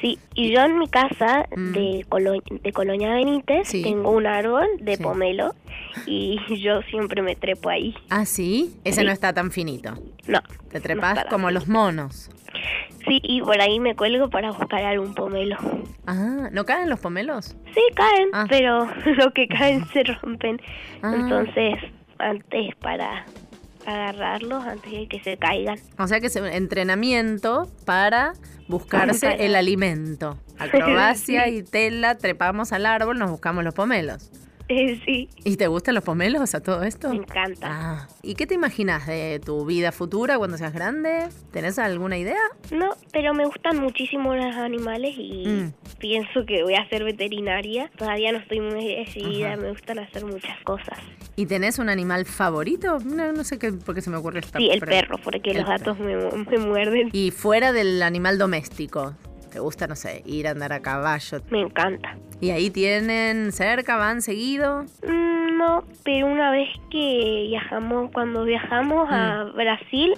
[0.00, 1.72] Sí, y yo en mi casa Mm.
[1.72, 5.02] de, Colo- de Colonia Benítez tengo un árbol de Sí.
[5.02, 5.54] pomelo
[6.06, 7.94] y yo siempre me trepo ahí.
[8.10, 9.06] Ah, sí, ese Sí.
[9.06, 9.94] no está tan finito.
[10.26, 10.40] No.
[10.70, 12.30] Te trepas como los monos.
[13.06, 15.56] Sí, y por ahí me cuelgo para buscar algún pomelo.
[16.06, 17.56] Ah, ¿no caen los pomelos?
[17.74, 18.46] Sí, caen, Ah.
[18.48, 20.60] pero lo que caen se rompen.
[21.02, 21.12] Ah.
[21.14, 21.74] Entonces,
[22.18, 23.26] antes para
[23.86, 25.78] agarrarlos, antes de que se caigan.
[25.98, 28.32] O sea que es un entrenamiento para
[28.68, 30.38] buscarse el alimento.
[30.58, 31.56] Acrobacia Sí.
[31.56, 34.30] y tela, trepamos al árbol, nos buscamos los pomelos.
[34.68, 37.10] Eh, sí, ¿Y te gustan los pomelos a todo esto?
[37.10, 37.68] me encanta.
[37.70, 41.28] Ah, ¿y qué te imaginas de tu vida futura cuando seas grande?
[41.52, 42.40] ¿Tenés alguna idea?
[42.72, 45.72] No, pero me gustan muchísimo los animales y Mm.
[45.98, 47.90] pienso que voy a ser veterinaria.
[47.98, 49.56] Todavía no estoy muy decidida, Ajá.
[49.58, 50.98] me gustan hacer muchas cosas.
[51.36, 52.98] ¿Y tenés un animal favorito?
[53.00, 55.58] No, no sé qué, por qué se me ocurre esta Sí, el perro, porque El
[55.58, 57.10] los gatos me muerden.
[57.12, 59.14] Y fuera del animal doméstico,
[59.52, 61.42] ¿te gusta, no sé, ir a andar a caballo?
[61.50, 62.16] Me encanta.
[62.44, 64.84] ¿Y ahí tienen cerca, van seguido?
[65.06, 70.14] Mm, No, pero una vez que viajamos, cuando viajamos a Brasil,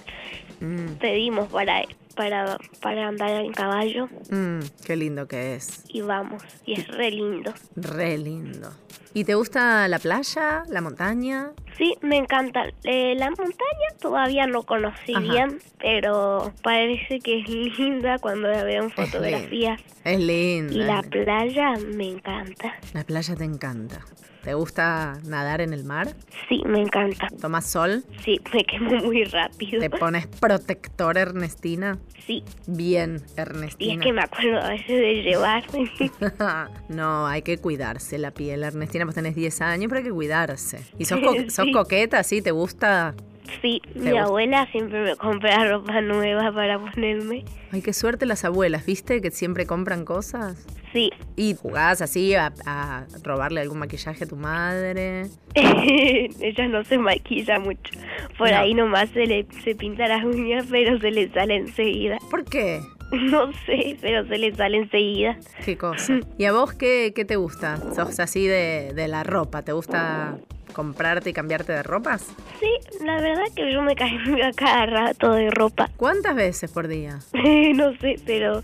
[0.59, 1.83] Mm, pedimos para,
[2.15, 5.83] para, para andar en caballo mm, qué lindo que es.
[5.87, 6.41] y vamos.
[6.65, 7.53] Y es re lindo.
[7.75, 8.71] Re lindo.
[9.13, 11.51] ¿Y te gusta la playa, la montaña?
[11.77, 12.65] Sí, me encanta.
[12.83, 15.19] Eh, la montaña todavía no conocí Ajá.
[15.21, 19.79] bien, pero parece que es linda cuando la veo en fotografías.
[20.03, 20.73] Es lindo.
[20.73, 22.75] Y la playa me encanta.
[22.93, 24.01] La playa te encanta.
[24.43, 26.15] ¿Te gusta nadar en el mar?
[26.47, 27.27] Sí, me encanta.
[27.41, 28.05] ¿Tomas sol?
[28.23, 29.81] Sí, me quemo muy rápido.
[29.81, 31.97] ¿Te pones protector, Ernestina?
[32.25, 32.43] Sí.
[32.65, 33.93] Bien, Y Ernestina.
[33.95, 35.91] es que me acuerdo a veces de llevarme.
[36.89, 39.03] no, hay que cuidarse la piel, Ernestina.
[39.05, 40.79] Vos tenés 10 años, pero hay que cuidarse.
[40.97, 41.71] ¿Y sos, co- sos Sí.
[41.73, 42.41] coqueta, sí?
[42.41, 43.15] ¿Te gusta?
[43.61, 44.23] Sí, ¿Te mi gusta?
[44.25, 47.45] abuela siempre me compra ropa nueva para ponerme.
[47.71, 49.21] Ay, qué suerte las abuelas, ¿viste?
[49.21, 50.65] Que siempre compran cosas.
[50.93, 51.11] Sí.
[51.35, 55.27] ¿Y jugás así a, a robarle algún maquillaje a tu madre?
[55.55, 57.93] Ella no se maquilla mucho.
[58.37, 58.57] Por No.
[58.57, 62.17] ahí nomás se le se pinta las uñas, pero se le sale enseguida.
[62.29, 62.81] ¿Por qué?
[63.09, 65.37] No sé, pero se le sale enseguida.
[65.63, 66.19] Qué cosa.
[66.37, 67.77] ¿Y a vos qué, qué te gusta?
[67.95, 69.61] ¿Sos así de, de la ropa?
[69.61, 70.37] ¿Te gusta
[70.77, 72.27] comprarte y cambiarte de ropas?
[72.59, 75.89] Sí, la verdad que yo me cambio a cada rato de ropa.
[75.97, 77.17] ¿Cuántas veces por día?
[77.33, 78.61] no sé, pero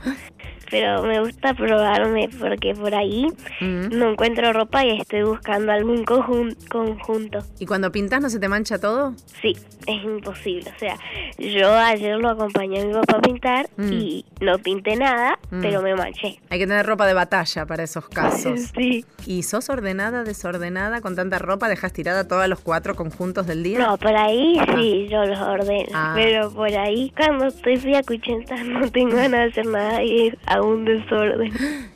[0.74, 3.28] pero me gusta probarme porque por ahí
[3.62, 3.90] Mm.
[3.98, 7.40] no encuentro ropa y estoy buscando algún conjun- conjunto.
[7.60, 9.14] ¿Y cuando pintas no se te mancha todo?
[9.42, 9.54] Sí,
[9.86, 10.72] es imposible.
[10.76, 10.98] O sea,
[11.38, 13.94] yo ayer lo acompañé a mi papá a pintar Mm.
[13.94, 15.62] y no pinté nada, Mm.
[15.62, 16.40] pero me manché.
[16.50, 18.72] Hay que tener ropa de batalla para esos casos.
[18.76, 19.06] Sí.
[19.28, 21.00] ¿Y sos ordenada, desordenada?
[21.02, 23.78] ¿Con tanta ropa dejas tirada todos los cuatro conjuntos del día?
[23.80, 25.90] No, por ahí sí, yo los ordeno.
[25.94, 26.14] Ah.
[26.16, 30.86] Pero por ahí, cuando estoy fiacuchenta, no tengo ganas de hacer nada y hago un
[30.86, 31.52] desorden.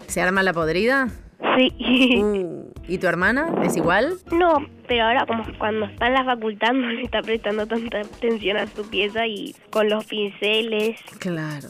[0.08, 1.08] ¿Se arma la podrida?
[1.56, 2.22] Sí.
[2.22, 3.50] Uh, ¿Y tu hermana?
[3.64, 4.14] ¿Es igual?
[4.32, 8.58] No, pero ahora como cuando está en la facultad no le está prestando tanta atención
[8.58, 11.00] a su pieza y con los pinceles.
[11.20, 11.70] Claro.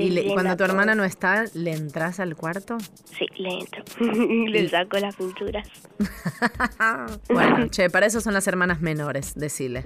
[0.00, 0.68] ¿Y le- cuando tu todo.
[0.68, 2.76] hermana no está, le entras al cuarto?
[3.18, 3.84] Sí, le entro.
[4.50, 5.68] le saco las pinturas.
[7.28, 9.84] Bueno, che, para eso son las hermanas menores, decile.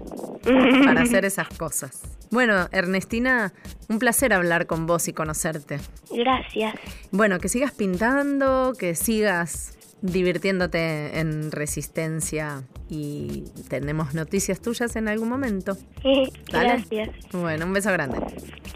[0.85, 2.01] Para hacer esas cosas.
[2.31, 3.53] Bueno, Ernestina,
[3.89, 5.79] un placer hablar con vos y conocerte.
[6.11, 6.75] Gracias.
[7.11, 12.63] Bueno, que sigas pintando, que sigas divirtiéndote en resistencia
[12.95, 15.79] y tenemos noticias tuyas en algún momento.
[16.53, 17.09] Gracias.
[17.33, 18.19] Bueno, un beso grande.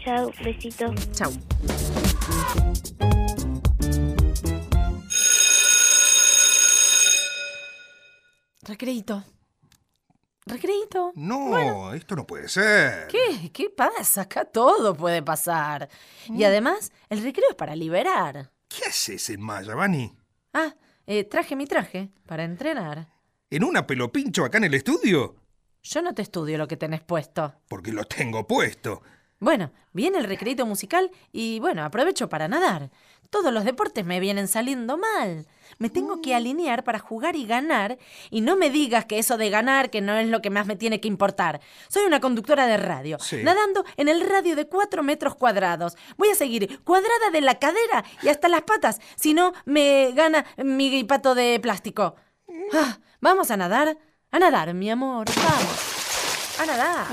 [0.03, 0.91] Chao, besito.
[1.11, 1.31] Chau.
[8.63, 9.23] Recreito.
[10.47, 11.11] Recreito.
[11.13, 13.07] No, esto no puede ser.
[13.09, 13.51] ¿Qué?
[13.53, 14.21] ¿Qué pasa?
[14.21, 15.89] Acá todo puede pasar.
[16.27, 18.51] Y además, el recreo es para liberar.
[18.67, 20.11] ¿Qué haces en Maya, Vani?
[20.53, 20.73] Ah,
[21.05, 23.16] eh, traje mi traje para entrenar.
[23.49, 25.35] ¿En una pelopincho acá en el estudio?
[25.83, 27.53] Yo no te estudio lo que tenés puesto.
[27.69, 29.01] Porque lo tengo puesto.
[29.39, 32.89] Bueno, viene el recreito musical y bueno, aprovecho para nadar.
[33.29, 35.47] Todos los deportes me vienen saliendo mal.
[35.77, 37.97] Me tengo que alinear para jugar y ganar
[38.31, 40.75] y no me digas que eso de ganar que no es lo que más me
[40.75, 41.61] tiene que importar.
[41.87, 43.37] Soy una conductora de radio, Sí.
[43.43, 45.95] nadando en el radio de 4 metros cuadrados.
[46.17, 50.45] Voy a seguir cuadrada de la cadera y hasta las patas, si no me gana
[50.57, 52.15] mi pato de plástico.
[52.73, 53.97] Ah, Vamos a nadar,
[54.31, 56.59] a nadar, mi amor, vamos.
[56.59, 57.07] A nadar.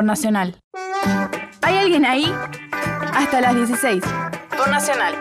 [0.00, 0.56] Por Nacional.
[1.60, 2.32] ¿Hay alguien ahí?
[3.12, 4.02] Hasta las 16.
[4.56, 5.14] Por Nacional.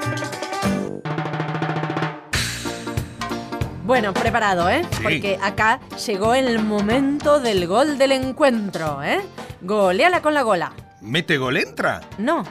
[3.83, 4.85] Bueno, preparado, ¿eh?
[4.91, 5.03] Sí.
[5.03, 9.19] Porque acá llegó el momento del gol del encuentro, ¿eh?
[9.59, 10.71] Goleala con la gola.
[11.01, 11.99] ¿Mete gol entra?
[12.17, 12.45] No,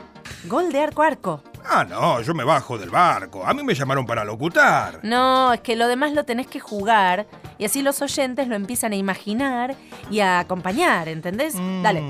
[0.45, 1.43] gol de arco a arco.
[1.71, 3.47] Ah, no, yo me bajo del barco.
[3.47, 5.01] A mí me llamaron para locutar.
[5.03, 7.27] No, es que lo demás lo tenés que jugar
[7.59, 9.77] y así los oyentes lo empiezan a imaginar
[10.11, 11.55] y a acompañar, ¿entendés?
[11.83, 12.03] Dale,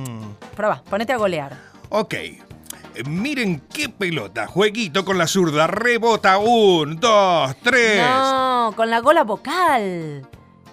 [0.55, 1.57] prueba, ponete a golear.
[1.89, 2.15] Ok.
[2.15, 4.47] Eh, Miren qué pelota.
[4.47, 5.67] Jueguito con la zurda.
[5.67, 6.39] Rebota.
[6.39, 8.03] Un, dos, tres.
[8.09, 10.27] No, con la gola vocal.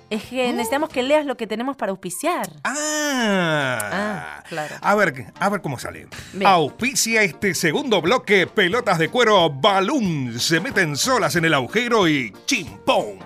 [0.10, 2.50] Es que necesitamos que leas lo que tenemos para auspiciar.
[2.64, 4.44] Ah.
[4.48, 4.76] claro.
[4.82, 6.08] A ver, a ver cómo sale.
[6.34, 6.48] Bien.
[6.48, 8.46] Auspicia este segundo bloque.
[8.46, 10.40] Pelotas de cuero balloon.
[10.40, 13.20] Se meten solas en el agujero y chimpón.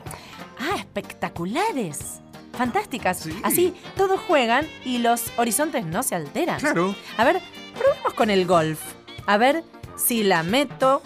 [0.59, 2.21] Ah, espectaculares.
[2.53, 3.27] Fantásticas.
[3.43, 6.59] Así todos juegan y los horizontes no se alteran.
[6.59, 6.95] Claro.
[7.17, 7.41] A ver,
[7.77, 8.79] probemos con el golf.
[9.25, 9.63] A ver
[9.97, 11.01] si la meto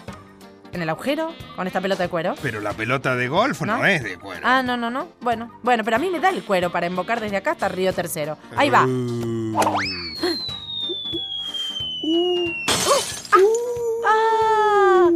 [0.74, 2.34] en el agujero con esta pelota de cuero.
[2.42, 3.86] Pero la pelota de golf no, ¿No?
[3.86, 4.40] es de cuero.
[4.44, 5.08] Ah, no, no, no.
[5.20, 7.92] Bueno, bueno, pero a mí me da el cuero para invocar desde acá hasta Río
[7.92, 8.36] Tercero.
[8.56, 8.84] Ahí va.
[14.06, 15.10] ¡Ah!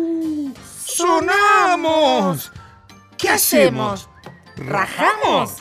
[0.84, 2.52] ¡Sonamos!
[3.16, 4.08] ¿Qué hacemos?
[4.56, 5.56] ¿Rajamos?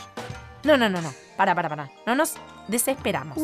[0.63, 1.11] No, no, no, no.
[1.35, 1.89] Para, para, para.
[2.05, 2.35] No nos
[2.67, 3.37] desesperamos.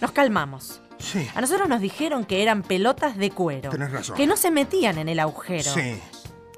[0.00, 0.80] Nos calmamos.
[1.02, 1.28] Sí.
[1.34, 3.70] A nosotros nos dijeron que eran pelotas de cuero.
[3.70, 4.16] Tenés razón.
[4.16, 5.72] Que no se metían en el agujero.
[5.74, 6.00] Sí.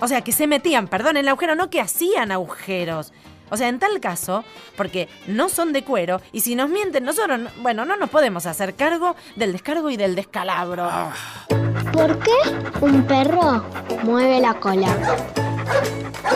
[0.00, 3.12] O sea, que se metían, perdón, en el agujero, no que hacían agujeros.
[3.50, 4.44] O sea, en tal caso,
[4.76, 8.46] porque no son de cuero, y si nos mienten, nosotros, no- bueno, no nos podemos
[8.46, 10.90] hacer cargo del descargo y del descalabro.
[11.92, 12.32] ¿Por qué
[12.80, 13.64] un perro
[14.02, 14.96] mueve la cola?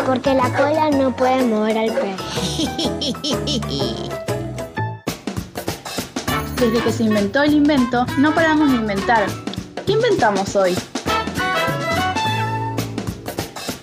[0.06, 2.24] Porque la cola no puede mover al perro.
[6.60, 9.26] Desde que se inventó el invento, no paramos de inventar.
[9.86, 10.76] ¿Qué inventamos hoy?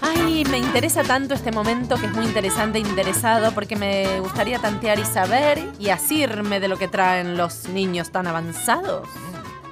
[0.01, 4.59] Ay, me interesa tanto este momento que es muy interesante e interesado porque me gustaría
[4.59, 9.07] tantear y saber y asirme de lo que traen los niños tan avanzados.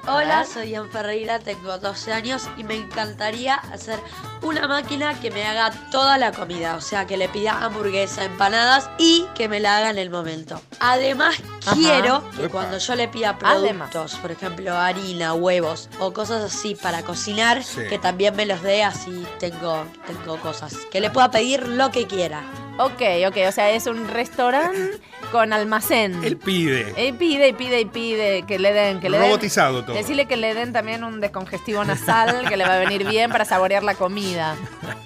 [0.05, 3.97] Hola, soy Ian Ferreira, tengo 12 años y me encantaría hacer
[4.41, 8.89] una máquina que me haga toda la comida, o sea, que le pida hamburguesa, empanadas
[8.97, 10.61] y que me la haga en el momento.
[10.81, 11.75] Además, Ajá.
[11.75, 13.91] quiero que cuando yo le pida Además.
[13.91, 17.87] productos, por ejemplo, harina, huevos o cosas así para cocinar, Sí.
[17.87, 20.75] que también me los dé así tengo, tengo cosas.
[20.91, 22.43] Que le pueda pedir lo que quiera.
[22.79, 24.99] Ok, ok, o sea, es un restaurante
[25.31, 26.23] con almacén.
[26.23, 26.91] Él pide.
[26.97, 29.27] Eh, pide y pide y pide que le den, que le den.
[29.27, 29.95] Robotizado todo.
[29.95, 33.45] Decirle que le den también un descongestivo nasal que le va a venir bien para
[33.45, 34.55] saborear la comida.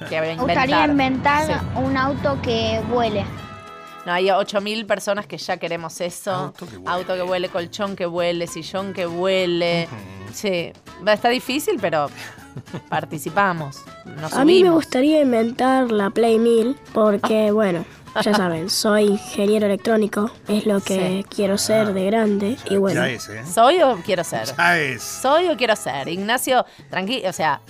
[0.10, 0.89] Que va a Me gustaría inventar.
[1.43, 1.80] inventar Sí.
[1.84, 3.25] un auto que vuele.
[4.06, 6.53] No, hay 8.000 personas que ya queremos eso.
[6.86, 7.49] Auto que vuele.
[7.49, 9.89] colchón que vuele, sillón que vuele.
[10.34, 10.71] Sí,
[11.06, 12.10] va a estar difícil, pero
[12.89, 13.84] participamos.
[14.06, 17.86] Nos A mí me gustaría inventar la Play 1000 porque, bueno,
[18.24, 23.01] ya saben, soy ingeniero electrónico, es lo que quiero ser de grande y bueno.
[23.01, 23.43] Ya es, ¿eh?
[23.45, 24.47] ¿Soy o quiero ser?
[24.58, 25.03] Ya es.
[25.03, 26.08] ¿Soy o quiero ser?
[26.08, 27.62] Ignacio, tranquilo, o sea,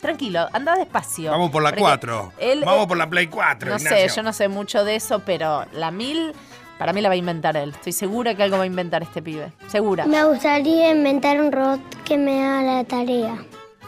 [0.00, 1.30] tranquilo, anda despacio.
[1.30, 2.32] Vamos por la Porque 4.
[2.38, 3.70] él- Vamos por la Play 4.
[3.70, 4.08] No Ignacio.
[4.08, 6.32] sé, yo no sé mucho de eso, pero la 1000
[6.78, 7.70] para mí la va a inventar él.
[7.70, 9.52] Estoy segura que algo va a inventar este pibe.
[9.68, 10.04] Segura.
[10.06, 13.36] Me gustaría inventar un robot que me haga la tarea.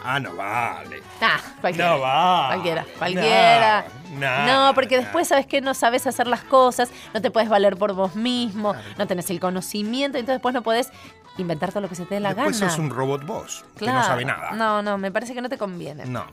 [0.07, 1.01] Ah, no vale.
[1.19, 1.89] Ah, cualquiera.
[1.89, 2.47] No va.
[2.49, 3.85] Cualquiera, cualquiera.
[4.11, 7.75] No, No, porque después sabes que no sabes hacer las cosas, no te puedes valer
[7.75, 10.91] por vos mismo, no tenés el conocimiento, entonces después no podés
[11.37, 12.71] inventar todo lo que se te dé la Después gana.
[12.71, 14.51] sos un robot vos, que no sabe nada.
[14.51, 16.05] No, no, me parece que no te conviene.
[16.05, 16.25] No.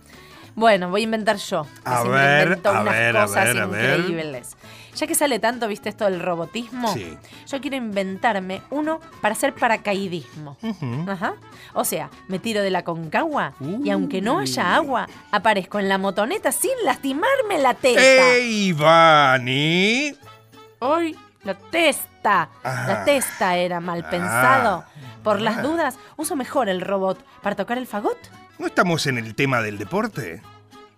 [0.54, 1.66] Bueno, voy a inventar yo.
[1.84, 4.00] A ver, a unas ver, a cosas ver, a ver.
[4.00, 4.56] increíbles.
[4.94, 7.16] Ya que sale tanto, viste esto del robotismo, Sí.
[7.48, 10.58] yo quiero inventarme uno para hacer paracaidismo.
[11.08, 11.34] Ajá.
[11.72, 15.96] O sea, me tiro de la concagua y aunque no haya agua, aparezco en la
[15.96, 18.34] motoneta sin lastimarme la testa.
[18.34, 20.14] ¡Ey, Vani!
[20.80, 21.16] ¡Ay!
[21.44, 22.50] La testa.
[22.62, 22.84] Ah.
[22.86, 24.84] La testa era mal pensado.
[25.24, 28.18] Por las dudas, uso mejor el robot para tocar el fagot.
[28.62, 30.40] ¿No estamos en el tema del deporte?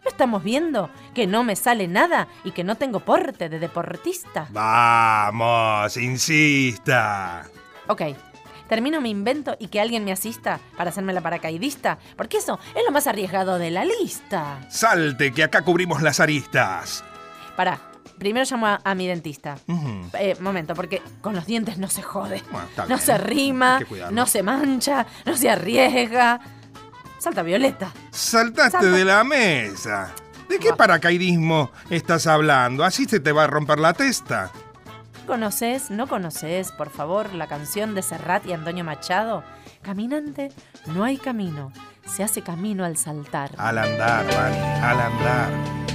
[0.05, 4.49] ¿No estamos viendo que no me sale nada y que no tengo porte de deportista?
[4.51, 7.47] Vamos, insista.
[7.87, 8.03] Ok,
[8.69, 12.83] termino mi invento y que alguien me asista para hacerme la paracaidista, porque eso es
[12.85, 14.59] lo más arriesgado de la lista.
[14.69, 17.03] Salte, que acá cubrimos las aristas.
[17.57, 17.81] Pará,
[18.19, 19.57] primero llamo a, a mi dentista.
[20.19, 22.43] Eh, momento, porque con los dientes no se jode.
[22.77, 22.99] no bien.
[22.99, 26.43] se rima, no se mancha, no se arriesga.
[27.25, 27.91] Salta Violeta.
[28.11, 28.91] Saltaste Salta.
[28.91, 30.13] de la mesa.
[30.47, 32.85] ¿De qué paracaidismo estás hablando?
[32.85, 34.51] Así se te va a romper la testa.
[35.27, 39.43] ¿Conoces, no conoces, por favor, la canción de Serrat y Antonio Machado?
[39.81, 40.53] Caminante,
[40.89, 41.73] no hay camino,
[42.07, 43.53] se hace camino al saltar.
[43.57, 45.94] Al andar, Vani, al andar.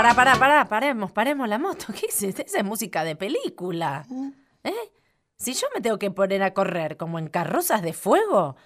[0.00, 1.84] Para, para, para, para, paremos, paremos la moto.
[1.92, 2.22] ¿Qué es?
[2.22, 4.06] Esa es música de película.
[4.64, 4.72] ¿Eh?
[5.36, 8.56] Si yo me tengo que poner a correr como en carrozas de fuego,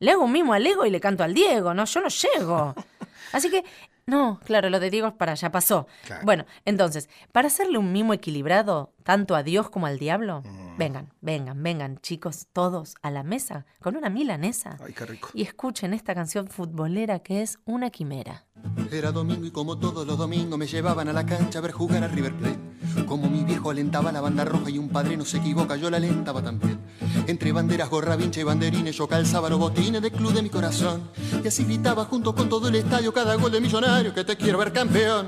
[0.00, 1.86] le hago un mimo al ego y le canto al Diego, ¿no?
[1.86, 2.74] Yo no llego.
[3.32, 3.64] Así que,
[4.04, 5.86] no, claro, lo de Diego es para, ya pasó.
[6.24, 10.42] Bueno, entonces, para hacerle un mimo equilibrado, tanto a Dios como al diablo,
[10.76, 14.76] vengan, vengan, vengan, chicos, todos a la mesa, con una milanesa.
[14.84, 15.30] Ay, qué rico.
[15.32, 18.44] Y escuchen esta canción futbolera que es una quimera.
[18.90, 22.04] Era domingo y como todos los domingos me llevaban a la cancha a ver jugar
[22.04, 22.72] a River Plate.
[23.06, 25.96] Como mi viejo alentaba la banda roja y un padre no se equivoca, yo la
[25.96, 26.78] alentaba también.
[27.26, 31.02] Entre banderas, gorra, vincha y banderines yo calzaba los botines del club de mi corazón.
[31.42, 34.58] Y así gritaba junto con todo el estadio cada gol de millonario que te quiero
[34.58, 35.26] ver campeón.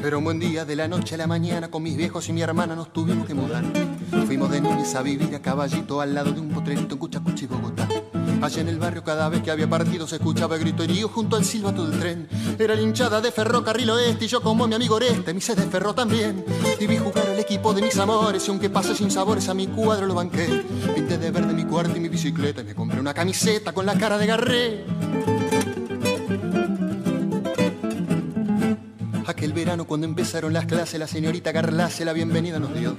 [0.00, 2.40] Pero un buen día de la noche a la mañana con mis viejos y mi
[2.40, 3.64] hermana nos tuvimos que mudar.
[4.26, 7.87] Fuimos de Núñez a vivir a caballito al lado de un potrerito en Cuchacuchi, Bogotá.
[8.40, 11.44] Allá en el barrio cada vez que había partido se escuchaba el gritorío junto al
[11.44, 12.28] silbato del tren.
[12.58, 15.94] Era la hinchada de Ferrocarril Oeste y yo como mi amigo Oreste, mi de ferro
[15.94, 16.44] también.
[16.78, 19.66] Y vi jugar al equipo de mis amores y aunque pase sin sabores a mi
[19.66, 20.64] cuadro lo banqué.
[20.94, 23.98] Pinté de verde mi cuarto y mi bicicleta y me compré una camiseta con la
[23.98, 25.47] cara de Garré.
[29.76, 32.94] Cuando empezaron las clases la señorita Garlace la bienvenida nos dio.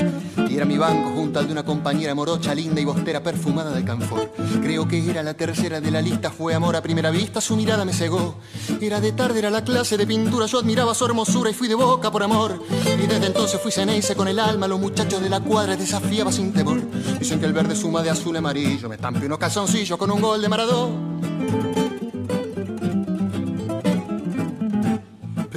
[0.48, 3.84] Y era mi banco junto al de una compañera morocha, linda y bostera perfumada de
[3.84, 4.32] canfor.
[4.62, 7.86] Creo que era la tercera de la lista, fue amor a primera vista, su mirada
[7.86, 8.36] me cegó.
[8.80, 11.74] Era de tarde, era la clase de pintura, yo admiraba su hermosura y fui de
[11.74, 12.62] boca por amor.
[12.86, 16.54] Y desde entonces fui ceneice con el alma, los muchachos de la cuadra desafiaba sin
[16.54, 16.80] temor.
[17.20, 20.22] Dicen que el verde suma de azul y amarillo, me estampé unos calzoncillos con un
[20.22, 21.79] gol de Maradó.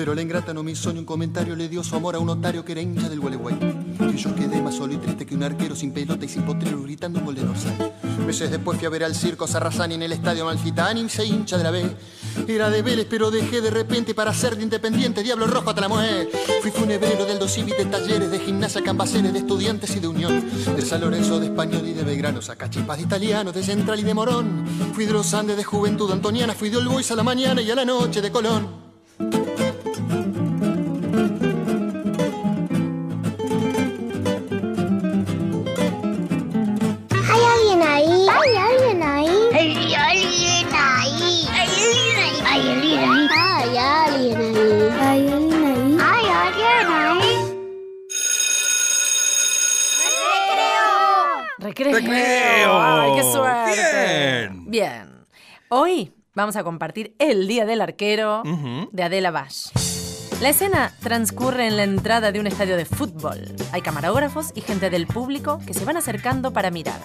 [0.02, 2.26] Pero la ingrata no me hizo ni un comentario, le dio su amor a un
[2.26, 3.56] notario que era hincha del Gualeguay.
[4.12, 6.82] Y yo quedé más solo y triste que un arquero sin pelota y sin potrero
[6.82, 7.44] gritando un gol de.
[8.26, 11.56] Meses después fui a ver al circo Sarrazani en el estadio Malfitani y se hincha
[11.56, 11.84] de la B.
[12.48, 15.88] Era de Vélez, pero dejé de repente para ser de Independiente, Diablo Rojo hasta la
[15.88, 16.28] mujer.
[16.62, 20.50] Fui funebrero del Dosivi de talleres, de gimnasia, cambaceres, de estudiantes y de unión.
[20.74, 24.14] De San Lorenzo, de español y de Belgrano, sacachipas de italiano, de central y de
[24.14, 24.64] morón.
[24.94, 27.70] Fui de los Andes, de juventud antoniana, fui de All Boys a la mañana y
[27.70, 28.81] a la noche de Colón.
[51.94, 54.48] ¡Ay, qué suerte!
[54.48, 54.70] Bien.
[54.70, 55.26] Bien.
[55.68, 58.42] Hoy vamos a compartir El Día del Arquero
[58.90, 59.68] de Adela Bash.
[60.40, 63.54] La escena transcurre en la entrada de un estadio de fútbol.
[63.72, 66.98] Hay camarógrafos y gente del público que se van acercando para mirar.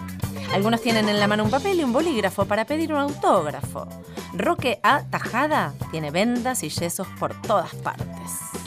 [0.54, 3.88] Algunos tienen en la mano un papel y un bolígrafo para pedir un autógrafo.
[4.34, 5.04] Roque A.
[5.10, 8.67] Tajada tiene vendas y yesos por todas partes.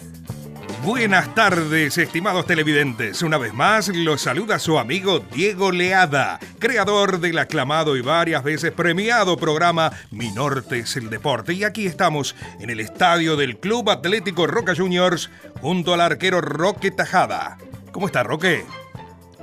[0.82, 3.22] Buenas tardes, estimados televidentes.
[3.22, 8.72] Una vez más los saluda su amigo Diego Leada, creador del aclamado y varias veces
[8.72, 11.52] premiado programa Mi Norte es el Deporte.
[11.52, 16.90] Y aquí estamos en el estadio del Club Atlético Roca Juniors junto al arquero Roque
[16.90, 17.58] Tajada.
[17.92, 18.64] ¿Cómo está, Roque?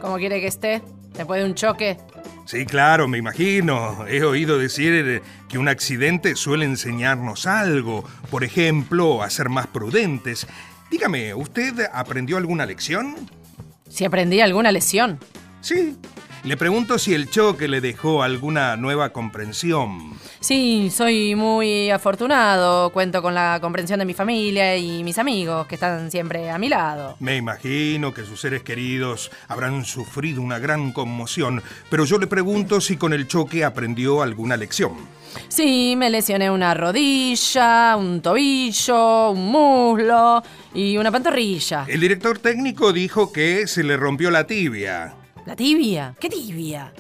[0.02, 0.82] ¿Cómo quiere que esté?
[1.14, 1.98] Después de un choque.
[2.46, 4.08] Sí, claro, me imagino.
[4.08, 8.06] He oído decir eh, que un accidente suele enseñarnos algo.
[8.32, 10.48] Por ejemplo, a ser más prudentes.
[10.90, 13.16] Dígame, ¿usted aprendió alguna lección?
[13.90, 15.20] Si aprendí alguna lesión.
[15.62, 15.98] Sí.
[16.48, 20.14] Le pregunto si el choque le dejó alguna nueva comprensión.
[20.40, 22.90] Sí, soy muy afortunado.
[22.92, 26.70] Cuento con la comprensión de mi familia y mis amigos que están siempre a mi
[26.70, 27.18] lado.
[27.20, 32.80] Me imagino que sus seres queridos habrán sufrido una gran conmoción, pero yo le pregunto
[32.80, 34.94] si con el choque aprendió alguna lección.
[35.50, 40.42] Sí, me lesioné una rodilla, un tobillo, un muslo
[40.74, 41.84] y una pantorrilla.
[41.90, 45.14] El director técnico dijo que se le rompió la tibia.
[45.48, 46.14] ¿La tibia?
[46.20, 46.92] ¿Qué tibia?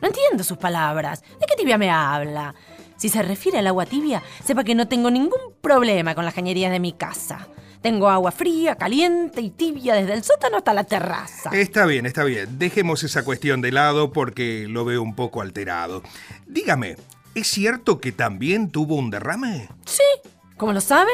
[0.00, 1.20] No entiendo sus palabras.
[1.38, 2.54] ¿De qué tibia me habla?
[2.96, 6.72] Si se refiere al agua tibia, sepa que no tengo ningún problema con las cañerías
[6.72, 7.46] de mi casa.
[7.82, 11.50] Tengo agua fría, caliente y tibia desde el sótano hasta la terraza.
[11.52, 12.58] Está bien, está bien.
[12.58, 16.02] Dejemos esa cuestión de lado porque lo veo un poco alterado.
[16.46, 16.96] Dígame,
[17.34, 19.68] ¿es cierto que también tuvo un derrame?
[19.84, 21.12] Sí, ¿cómo lo sabe?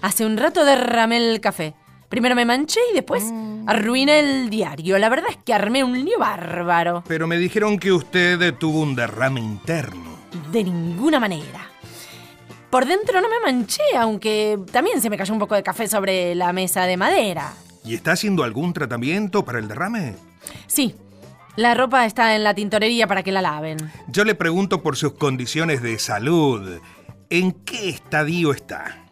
[0.00, 1.74] Hace un rato derramé el café.
[2.08, 3.24] Primero me manché y después
[3.66, 4.98] arruiné el diario.
[4.98, 7.04] La verdad es que armé un lío bárbaro.
[7.06, 10.16] Pero me dijeron que usted tuvo un derrame interno.
[10.50, 11.66] De ninguna manera.
[12.70, 16.34] Por dentro no me manché, aunque también se me cayó un poco de café sobre
[16.34, 17.52] la mesa de madera.
[17.84, 20.14] ¿Y está haciendo algún tratamiento para el derrame?
[20.66, 20.94] Sí,
[21.56, 23.78] la ropa está en la tintorería para que la laven.
[24.08, 26.80] Yo le pregunto por sus condiciones de salud.
[27.30, 29.07] ¿En qué estadio está?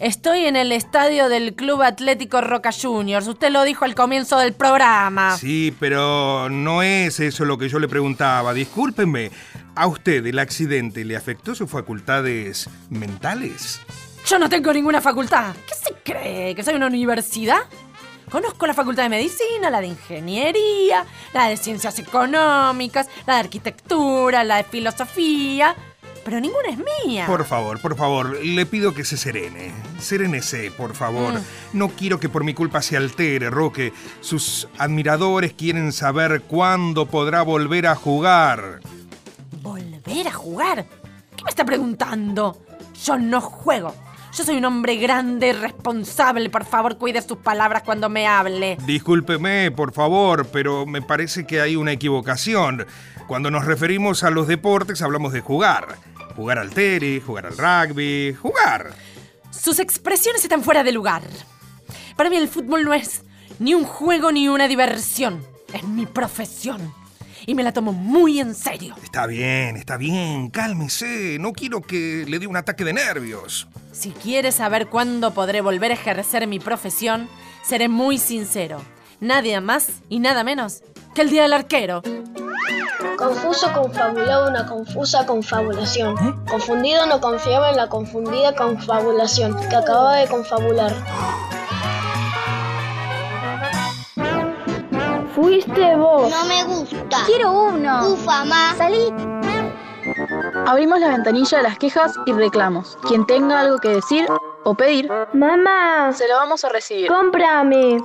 [0.00, 3.26] Estoy en el estadio del Club Atlético Roca Juniors.
[3.26, 5.36] Usted lo dijo al comienzo del programa.
[5.36, 8.54] Sí, pero no es eso lo que yo le preguntaba.
[8.54, 9.32] Discúlpeme,
[9.74, 13.80] ¿a usted el accidente le afectó sus facultades mentales?
[14.24, 15.56] Yo no tengo ninguna facultad.
[15.66, 16.54] ¿Qué se cree?
[16.54, 17.62] ¿Que soy una universidad?
[18.30, 24.44] Conozco la facultad de medicina, la de ingeniería, la de ciencias económicas, la de arquitectura,
[24.44, 25.74] la de filosofía,
[26.28, 27.24] pero ninguna es mía.
[27.26, 29.72] Por favor, por favor, le pido que se serene.
[29.98, 31.32] Serénese, por favor.
[31.32, 31.42] Mm.
[31.72, 33.94] No quiero que por mi culpa se altere, Roque.
[34.20, 38.80] Sus admiradores quieren saber cuándo podrá volver a jugar.
[39.62, 40.84] ¿Volver a jugar?
[41.34, 42.58] ¿Qué me está preguntando?
[43.02, 43.94] Yo no juego.
[44.34, 46.50] Yo soy un hombre grande y responsable.
[46.50, 48.76] Por favor, cuide sus palabras cuando me hable.
[48.84, 52.86] Discúlpeme, por favor, pero me parece que hay una equivocación.
[53.26, 55.96] Cuando nos referimos a los deportes hablamos de jugar.
[56.38, 58.94] Jugar al tenis, jugar al rugby, jugar.
[59.50, 61.22] Sus expresiones están fuera de lugar.
[62.16, 63.24] Para mí el fútbol no es
[63.58, 65.44] ni un juego ni una diversión.
[65.74, 66.94] Es mi profesión.
[67.44, 68.94] Y me la tomo muy en serio.
[69.02, 71.38] Está bien, está bien, cálmese.
[71.40, 73.66] No quiero que le dé un ataque de nervios.
[73.90, 77.28] Si quiere saber cuándo podré volver a ejercer mi profesión,
[77.64, 78.80] seré muy sincero.
[79.18, 80.84] Nadie más y nada menos
[81.18, 82.00] que el día del arquero.
[83.16, 86.14] Confuso confabulaba una confusa confabulación.
[86.48, 90.92] Confundido no confiaba en la confundida confabulación que acababa de confabular.
[95.34, 96.30] Fuiste vos.
[96.30, 97.24] No me gusta.
[97.26, 98.10] Quiero uno.
[98.10, 98.74] Ufa, ma.
[98.76, 99.12] Salí.
[100.66, 102.96] Abrimos la ventanilla de las quejas y reclamos.
[103.08, 104.28] Quien tenga algo que decir
[104.62, 106.12] o pedir, Mamá.
[106.12, 107.08] se lo vamos a recibir.
[107.08, 108.04] Cómprame.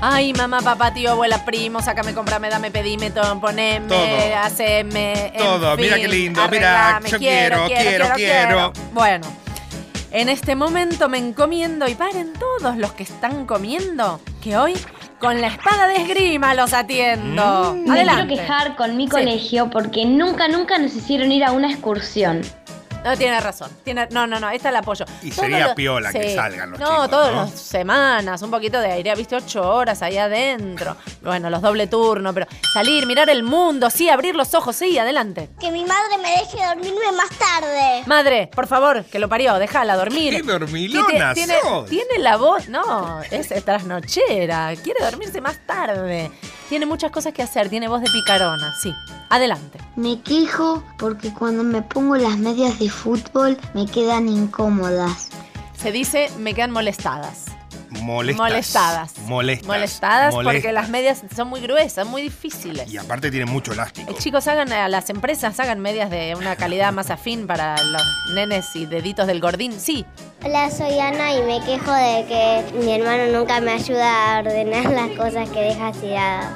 [0.00, 4.36] Ay, mamá, papá, tío, abuela, primo, sácame, comprame, dame, pedime, todo, poneme, Todo.
[4.42, 5.28] haceme.
[5.34, 8.72] en Todo, mira qué lindo, mira, yo quiero, quiero, quiero.
[8.92, 9.26] Bueno,
[10.10, 14.74] en este momento me encomiendo y paren todos los que están comiendo, que hoy
[15.18, 17.74] con la espada de esgrima los atiendo.
[17.74, 17.84] Mm.
[17.88, 18.26] Me Adelante.
[18.26, 19.10] quiero quejar con mi Sí.
[19.10, 22.42] colegio porque nunca, nunca nos hicieron ir a una excursión.
[23.06, 23.70] No, tiene razón.
[23.84, 25.04] Tiene, no, no, no, esta la apoyo.
[25.22, 27.40] Y Todos sería los- piola que salgan los no, chicos, todas ¿no?
[27.42, 29.14] las semanas, un poquito de aire.
[29.14, 30.96] Viste, ocho horas ahí adentro.
[31.22, 35.48] Bueno, los doble turno, pero salir, mirar el mundo, sí, abrir los ojos, sí, adelante.
[35.60, 38.02] Que mi madre me deje dormirme más tarde.
[38.06, 40.34] Madre, por favor, que lo parió, déjala dormir.
[40.34, 41.88] ¡Qué dormilona tiene, sos!
[41.88, 46.30] tiene la voz, no, es trasnochera, quiere dormirse más tarde.
[46.68, 48.92] Tiene muchas cosas que hacer, tiene voz de picarona, sí.
[49.28, 49.78] Adelante.
[49.96, 55.28] Me quejo porque cuando me pongo las medias de fútbol me quedan incómodas.
[55.76, 57.44] Se dice, me quedan molestadas.
[58.02, 58.38] Molestas.
[58.50, 59.18] Molestadas.
[59.20, 59.66] Molestas.
[59.66, 60.72] Molestadas porque molestas.
[60.74, 62.90] las medias son muy gruesas, muy difíciles.
[62.92, 64.10] Y aparte tiene mucho elástico.
[64.10, 68.02] Eh, Chicos, hagan a las empresas, hagan medias de una calidad más afín para los
[68.34, 69.72] nenes y deditos del gordín.
[69.78, 70.04] Sí,
[70.44, 74.90] Hola, soy Ana y me quejo de que mi hermano nunca me ayuda a ordenar
[74.90, 76.46] las cosas que deja tiradas.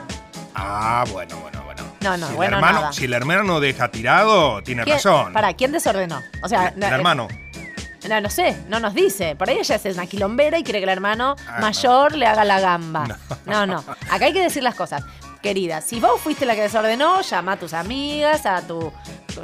[0.54, 1.82] Ah, bueno, bueno, bueno.
[2.00, 2.92] No, no, si bueno, el hermano, nada.
[2.92, 5.32] Si el hermano deja tirado, tiene ¿Quién- razón.
[5.32, 6.22] Para, ¿quién desordenó?
[6.42, 7.28] O sea, no, El hermano.
[7.30, 9.36] eh, no, no sé, no nos dice.
[9.36, 12.44] Por ahí ella es una quilombera y quiere que el hermano Ah, mayor le haga
[12.44, 13.06] la gamba.
[13.44, 13.66] No.
[13.66, 15.02] no, Acá hay que decir las cosas.
[15.42, 18.92] Querida, si vos fuiste la que desordenó, llama a tus amigas, a tu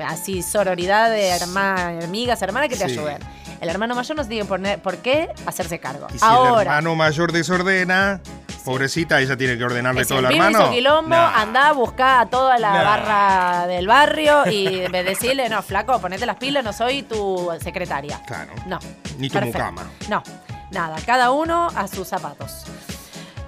[0.07, 2.92] así sororidad de herma- amigas, hermanas que te Sí.
[2.92, 3.18] ayuden.
[3.61, 4.44] El hermano mayor no se tiene
[4.78, 6.07] por, qué hacerse cargo.
[6.14, 8.20] Y si el Ahora, hermano mayor desordena,
[8.64, 10.64] pobrecita, ella tiene que ordenarle si todo el pibe hermano.
[10.64, 11.40] hizo quilombo, Nah.
[11.40, 12.82] andá a buscar a toda la Nah.
[12.84, 18.20] barra del barrio y de decirle, no, flaco, ponete las pilas, no soy tu secretaria.
[18.26, 18.52] Claro.
[18.66, 18.78] No.
[19.18, 19.59] Ni tu Perfecto.
[19.59, 19.90] mucama.
[20.09, 20.22] No,
[20.70, 22.64] nada, cada uno a sus zapatos.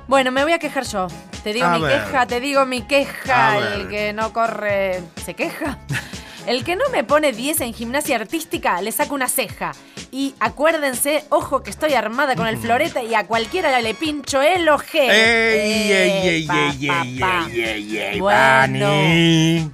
[0.06, 1.06] Bueno, me voy a quejar yo.
[1.44, 2.04] Te digo A mi ver.
[2.04, 3.50] queja, te digo mi queja.
[3.50, 3.88] A El ver.
[3.88, 5.78] que no corre, ¿se queja?
[6.46, 9.72] El que no me pone 10 en gimnasia artística, le saco una ceja.
[10.10, 14.68] Y acuérdense, ojo que estoy armada con el florete y a cualquiera le pincho el
[14.68, 15.10] ojete.
[15.10, 17.46] ¡Ey, ey, ey, Epa, ey, ey, papá.
[17.50, 18.90] ey, ey, ey, Bueno,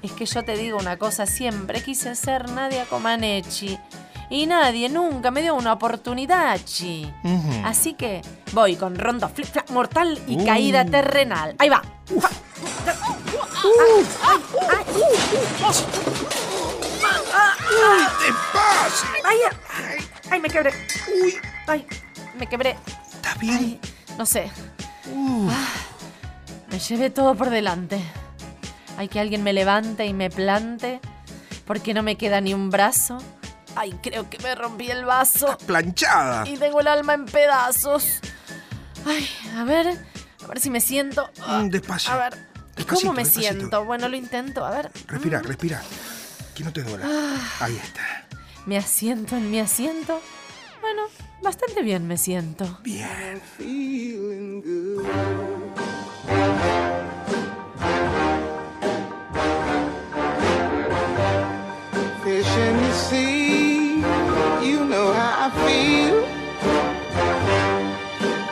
[0.02, 3.78] es que yo te digo una cosa siempre, quise ser Nadia Comaneci.
[4.30, 7.08] Y nadie nunca me dio una oportunidad, chi.
[7.64, 8.22] Así que
[8.52, 10.46] voy con rondo flip flap mortal y Uh.
[10.46, 11.54] caída terrenal.
[11.58, 11.82] Ahí va.
[17.04, 19.06] ¡Te pasa!
[19.24, 19.38] ¡Ay,
[20.30, 20.72] ay, me quebré!
[21.22, 21.34] ¡Uy!
[21.66, 21.86] ¡Ay,
[22.38, 22.76] me quebré!
[23.12, 23.80] ¿Estás bien?
[24.18, 24.50] no sé.
[25.50, 25.66] Ah,
[26.70, 28.00] me llevé todo por delante.
[28.96, 31.00] Hay que alguien me levante y me plante.
[31.66, 33.18] Porque no me queda ni un brazo.
[33.74, 35.56] Ay, creo que me rompí el vaso.
[35.66, 36.46] Planchada.
[36.48, 38.20] Y tengo el alma en pedazos.
[39.06, 39.98] Ay, a ver.
[40.44, 41.28] A ver si me siento.
[41.40, 42.12] Ah, Mm, despacio.
[42.12, 42.34] A ver.
[42.34, 43.54] ¿Y Despacito, cómo me despacito.
[43.54, 43.84] siento?
[43.84, 44.64] Bueno, lo intento.
[44.64, 44.90] A ver.
[45.06, 45.82] Respira, respira.
[46.54, 47.06] Que no te duela.
[47.08, 47.64] Ah.
[47.64, 48.26] Ahí está.
[48.66, 50.20] Me asiento en mi asiento.
[50.80, 51.02] Bueno,
[51.42, 52.78] bastante bien me siento.
[52.82, 53.40] Bien.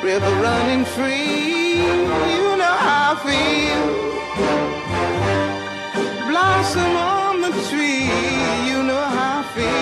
[0.02, 1.76] River running free,
[2.34, 3.82] you know how I feel.
[6.28, 8.10] Blossom on the tree,
[8.68, 9.81] you know how I feel.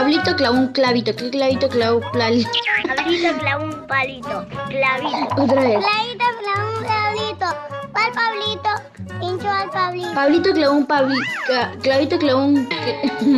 [0.00, 1.14] Pablito clavó un clavito.
[1.14, 2.48] ¿Qué clavito clavó palito?
[2.96, 4.46] Pablito clavó un palito.
[4.68, 5.42] Clavito.
[5.42, 5.84] Otra vez.
[5.84, 7.46] Clavito clavó un clavito.
[7.92, 9.18] ¿Cuál Pablito?
[9.20, 10.14] Pinchó al Pablito.
[10.14, 12.66] Pablito clavó un pabli- ca- clavito clavó un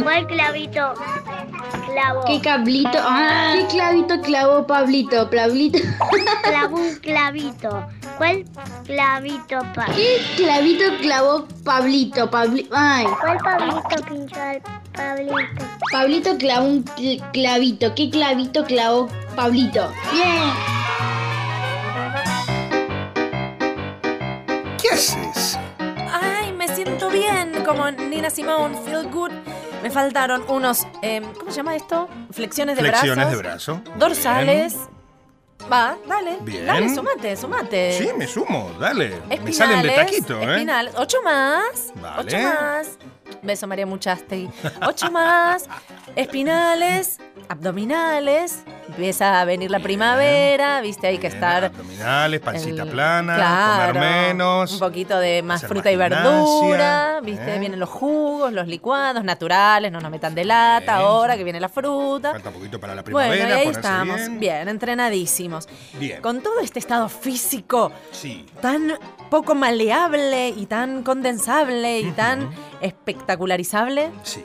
[0.04, 0.94] ¿Cuál clavito?
[1.92, 2.24] Clavó.
[2.26, 2.98] ¿Qué cablito?
[3.00, 5.28] Ah, ¿Qué clavito clavó Pablito?
[5.30, 5.78] Pablito.
[6.44, 7.86] Clavó un clavito.
[8.18, 8.44] ¿Cuál
[8.86, 9.86] clavito, pa?
[9.96, 12.30] ¿Qué clavito clavó Pablito?
[12.30, 13.06] Pabli- Ay.
[13.20, 15.64] ¿Cuál Pablito pinchó al Pablito?
[15.90, 17.94] Pablito clavó un cl- clavito.
[17.94, 19.92] ¿Qué clavito clavó Pablito?
[20.12, 20.52] Bien.
[24.80, 25.58] ¿Qué haces?
[26.10, 29.32] Ay, me siento bien, como Nina Simone, feel good.
[29.82, 32.08] Me faltaron unos, em, ¿cómo se llama esto?
[32.30, 33.30] Flexiones de Flexiones brazos.
[33.30, 33.80] de brazo.
[33.98, 34.76] Dorsales.
[35.70, 36.38] Va, dale.
[36.42, 36.66] Bien.
[36.66, 37.96] Dale, sumate, sumate.
[37.98, 39.20] Sí, me sumo, dale.
[39.28, 40.54] Me Espinales, salen de taquito, ¿eh?
[40.54, 40.94] espinales.
[40.96, 41.92] Ocho más.
[41.96, 42.20] Vale.
[42.22, 42.98] Ocho más.
[43.42, 44.50] Beso María Muchastegui.
[44.86, 45.68] Ocho más.
[46.16, 47.18] Espinales,
[47.48, 48.64] abdominales.
[48.88, 51.64] Empieza a venir la primavera, viste, hay que estar.
[51.64, 54.72] Abdominales, pancita el- plana, claro, comer menos.
[54.72, 57.58] Un poquito de más fruta y verdura, viste, ¿eh?
[57.58, 61.06] vienen los jugos, los licuados naturales, no nos metan de lata Bien.
[61.08, 62.32] ahora que viene la fruta.
[62.32, 64.40] Falta un poquito para la Bueno, primavera, y ahí estamos, bien.
[64.40, 65.68] bien, entrenadísimos.
[65.94, 66.20] Bien.
[66.20, 68.44] Con todo este estado físico Sí.
[68.60, 68.92] tan
[69.32, 72.50] poco maleable y tan condensable y tan
[72.82, 74.44] espectacularizable, Sí.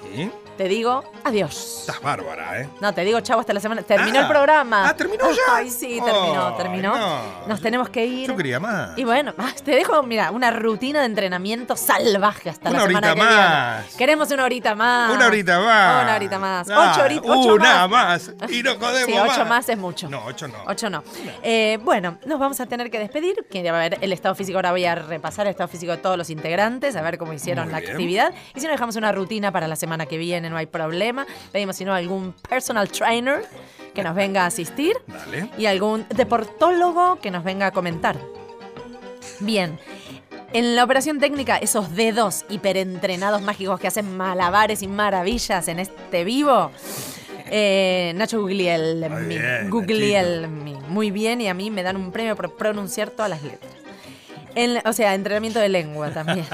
[0.57, 1.77] Te digo adiós.
[1.81, 2.69] Estás bárbara, ¿eh?
[2.81, 3.81] No, te digo chau hasta la semana.
[3.83, 4.21] Terminó Ah.
[4.23, 4.89] el programa.
[4.89, 5.55] Ah, ¿terminó ya?
[5.55, 6.95] Ay, sí, terminó, terminó.
[6.97, 7.47] no.
[7.47, 8.27] Nos tenemos que ir.
[8.27, 8.97] Yo quería más.
[8.97, 13.07] Y bueno, ah, te dejo, mira, una rutina de entrenamiento salvaje hasta Una la semana
[13.11, 13.35] horita que viene.
[13.47, 13.95] más.
[13.95, 15.11] Queremos una horita más.
[15.15, 16.03] Una horita más.
[16.03, 16.69] Una horita más.
[16.69, 17.29] Ah, ocho horitas.
[17.37, 18.33] Una más.
[18.39, 18.51] más.
[18.51, 19.47] Y no jodemos Sí, ocho más.
[19.49, 20.09] más es mucho.
[20.09, 20.55] No, ocho no.
[20.67, 21.03] Ocho no.
[21.43, 23.35] Eh, bueno, nos vamos a tener que despedir.
[23.51, 24.57] Que a ver el estado físico.
[24.57, 27.65] Ahora voy a repasar el estado físico de todos los integrantes, a ver cómo hicieron
[27.65, 27.91] Muy la bien.
[27.91, 28.33] actividad.
[28.55, 31.25] Y si no, dejamos una rutina para la semana que viene, no hay problema.
[31.51, 33.45] Pedimos, si no, algún personal trainer
[33.93, 35.49] que nos venga a asistir Dale.
[35.57, 38.17] y algún deportólogo que nos venga a comentar.
[39.39, 39.79] Bien.
[40.53, 46.23] En la operación técnica, esos dedos hiperentrenados mágicos que hacen malabares y maravillas en este
[46.23, 46.71] vivo.
[47.49, 49.09] eh, Nacho Guglielmi.
[49.09, 50.73] Muy bien, Guglielmi.
[50.89, 53.71] Muy bien, y a mí me dan un premio por pronunciar todas las letras.
[54.57, 56.45] En- o sea, entrenamiento de lengua también.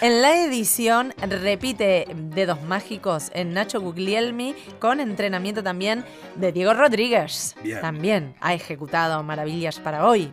[0.00, 6.04] en la edición repite Dedos Mágicos en Nacho Guglielmi con entrenamiento también
[6.36, 7.54] de Diego Rodríguez.
[7.62, 7.80] Bien.
[7.80, 10.32] También ha ejecutado maravillas para hoy.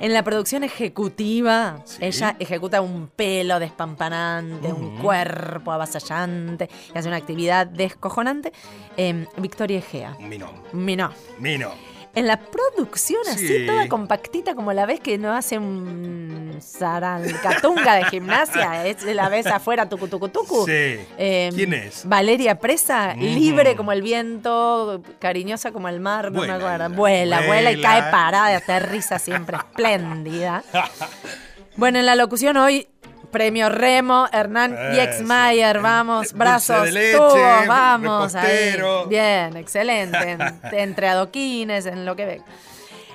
[0.00, 7.16] En la producción ejecutiva, ella ejecuta un pelo despampanante, un cuerpo avasallante y hace una
[7.16, 8.52] actividad descojonante.
[8.96, 10.16] Eh, Victoria Egea.
[10.20, 10.50] Mino.
[10.72, 11.10] Mino.
[11.38, 11.93] Mino.
[12.14, 13.66] En la producción, así Sí.
[13.66, 19.46] toda compactita, como la ves que no hace un zarancatunga de gimnasia, es la ves
[19.46, 20.64] afuera, tucu, tucu, tucu.
[20.66, 20.72] Sí.
[21.18, 22.02] Eh, ¿Quién es?
[22.08, 26.86] Valeria Presa, libre como el viento, cariñosa como el mar, no Vuela me acuerdo.
[26.86, 30.62] ella, Vuela, vuela y cae parada, aterriza siempre espléndida.
[31.76, 32.86] Bueno, en la locución hoy,
[33.34, 34.76] premio Remo, Hernán.
[34.94, 38.34] Yexmayer, vamos, brazos, de leche, tubos, vamos.
[38.36, 38.76] ahí.
[39.08, 40.16] Bien, excelente.
[40.30, 42.42] en- entre adoquines, en lo que ve.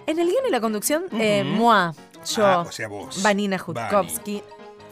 [0.05, 1.55] En el guion y la conducción, eh, Ujú.
[1.55, 1.91] moi,
[2.35, 3.23] yo, Ah, o sea, vos.
[3.23, 4.43] Vanina Jutkowski.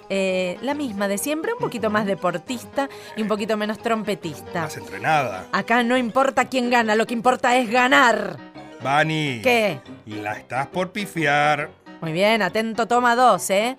[0.09, 4.61] eh, la misma de siempre, un poquito más deportista y un poquito menos trompetista.
[4.61, 5.47] Más entrenada.
[5.51, 8.37] Acá no importa quién gana, lo que importa es ganar.
[8.81, 9.41] Vani.
[9.43, 9.81] ¿Qué?
[10.05, 11.69] La estás por pifiar.
[11.99, 13.75] Muy bien, atento, toma dos, ¿eh?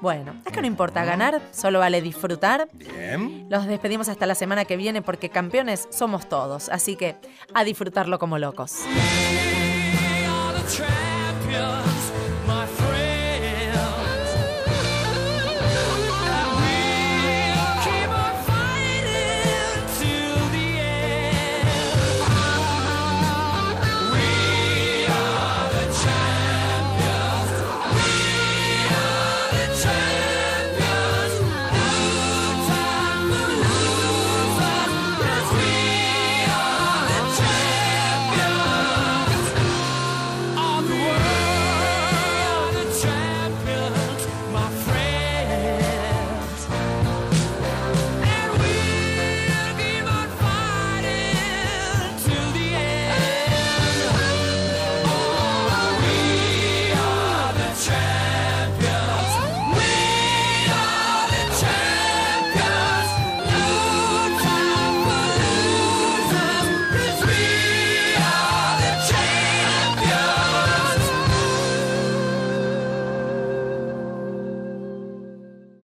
[0.00, 2.68] Bueno, acá no importa ganar, solo vale disfrutar.
[2.72, 3.46] Bien.
[3.48, 7.16] Los despedimos hasta la semana que viene porque campeones somos todos, así que
[7.54, 8.82] a disfrutarlo como locos.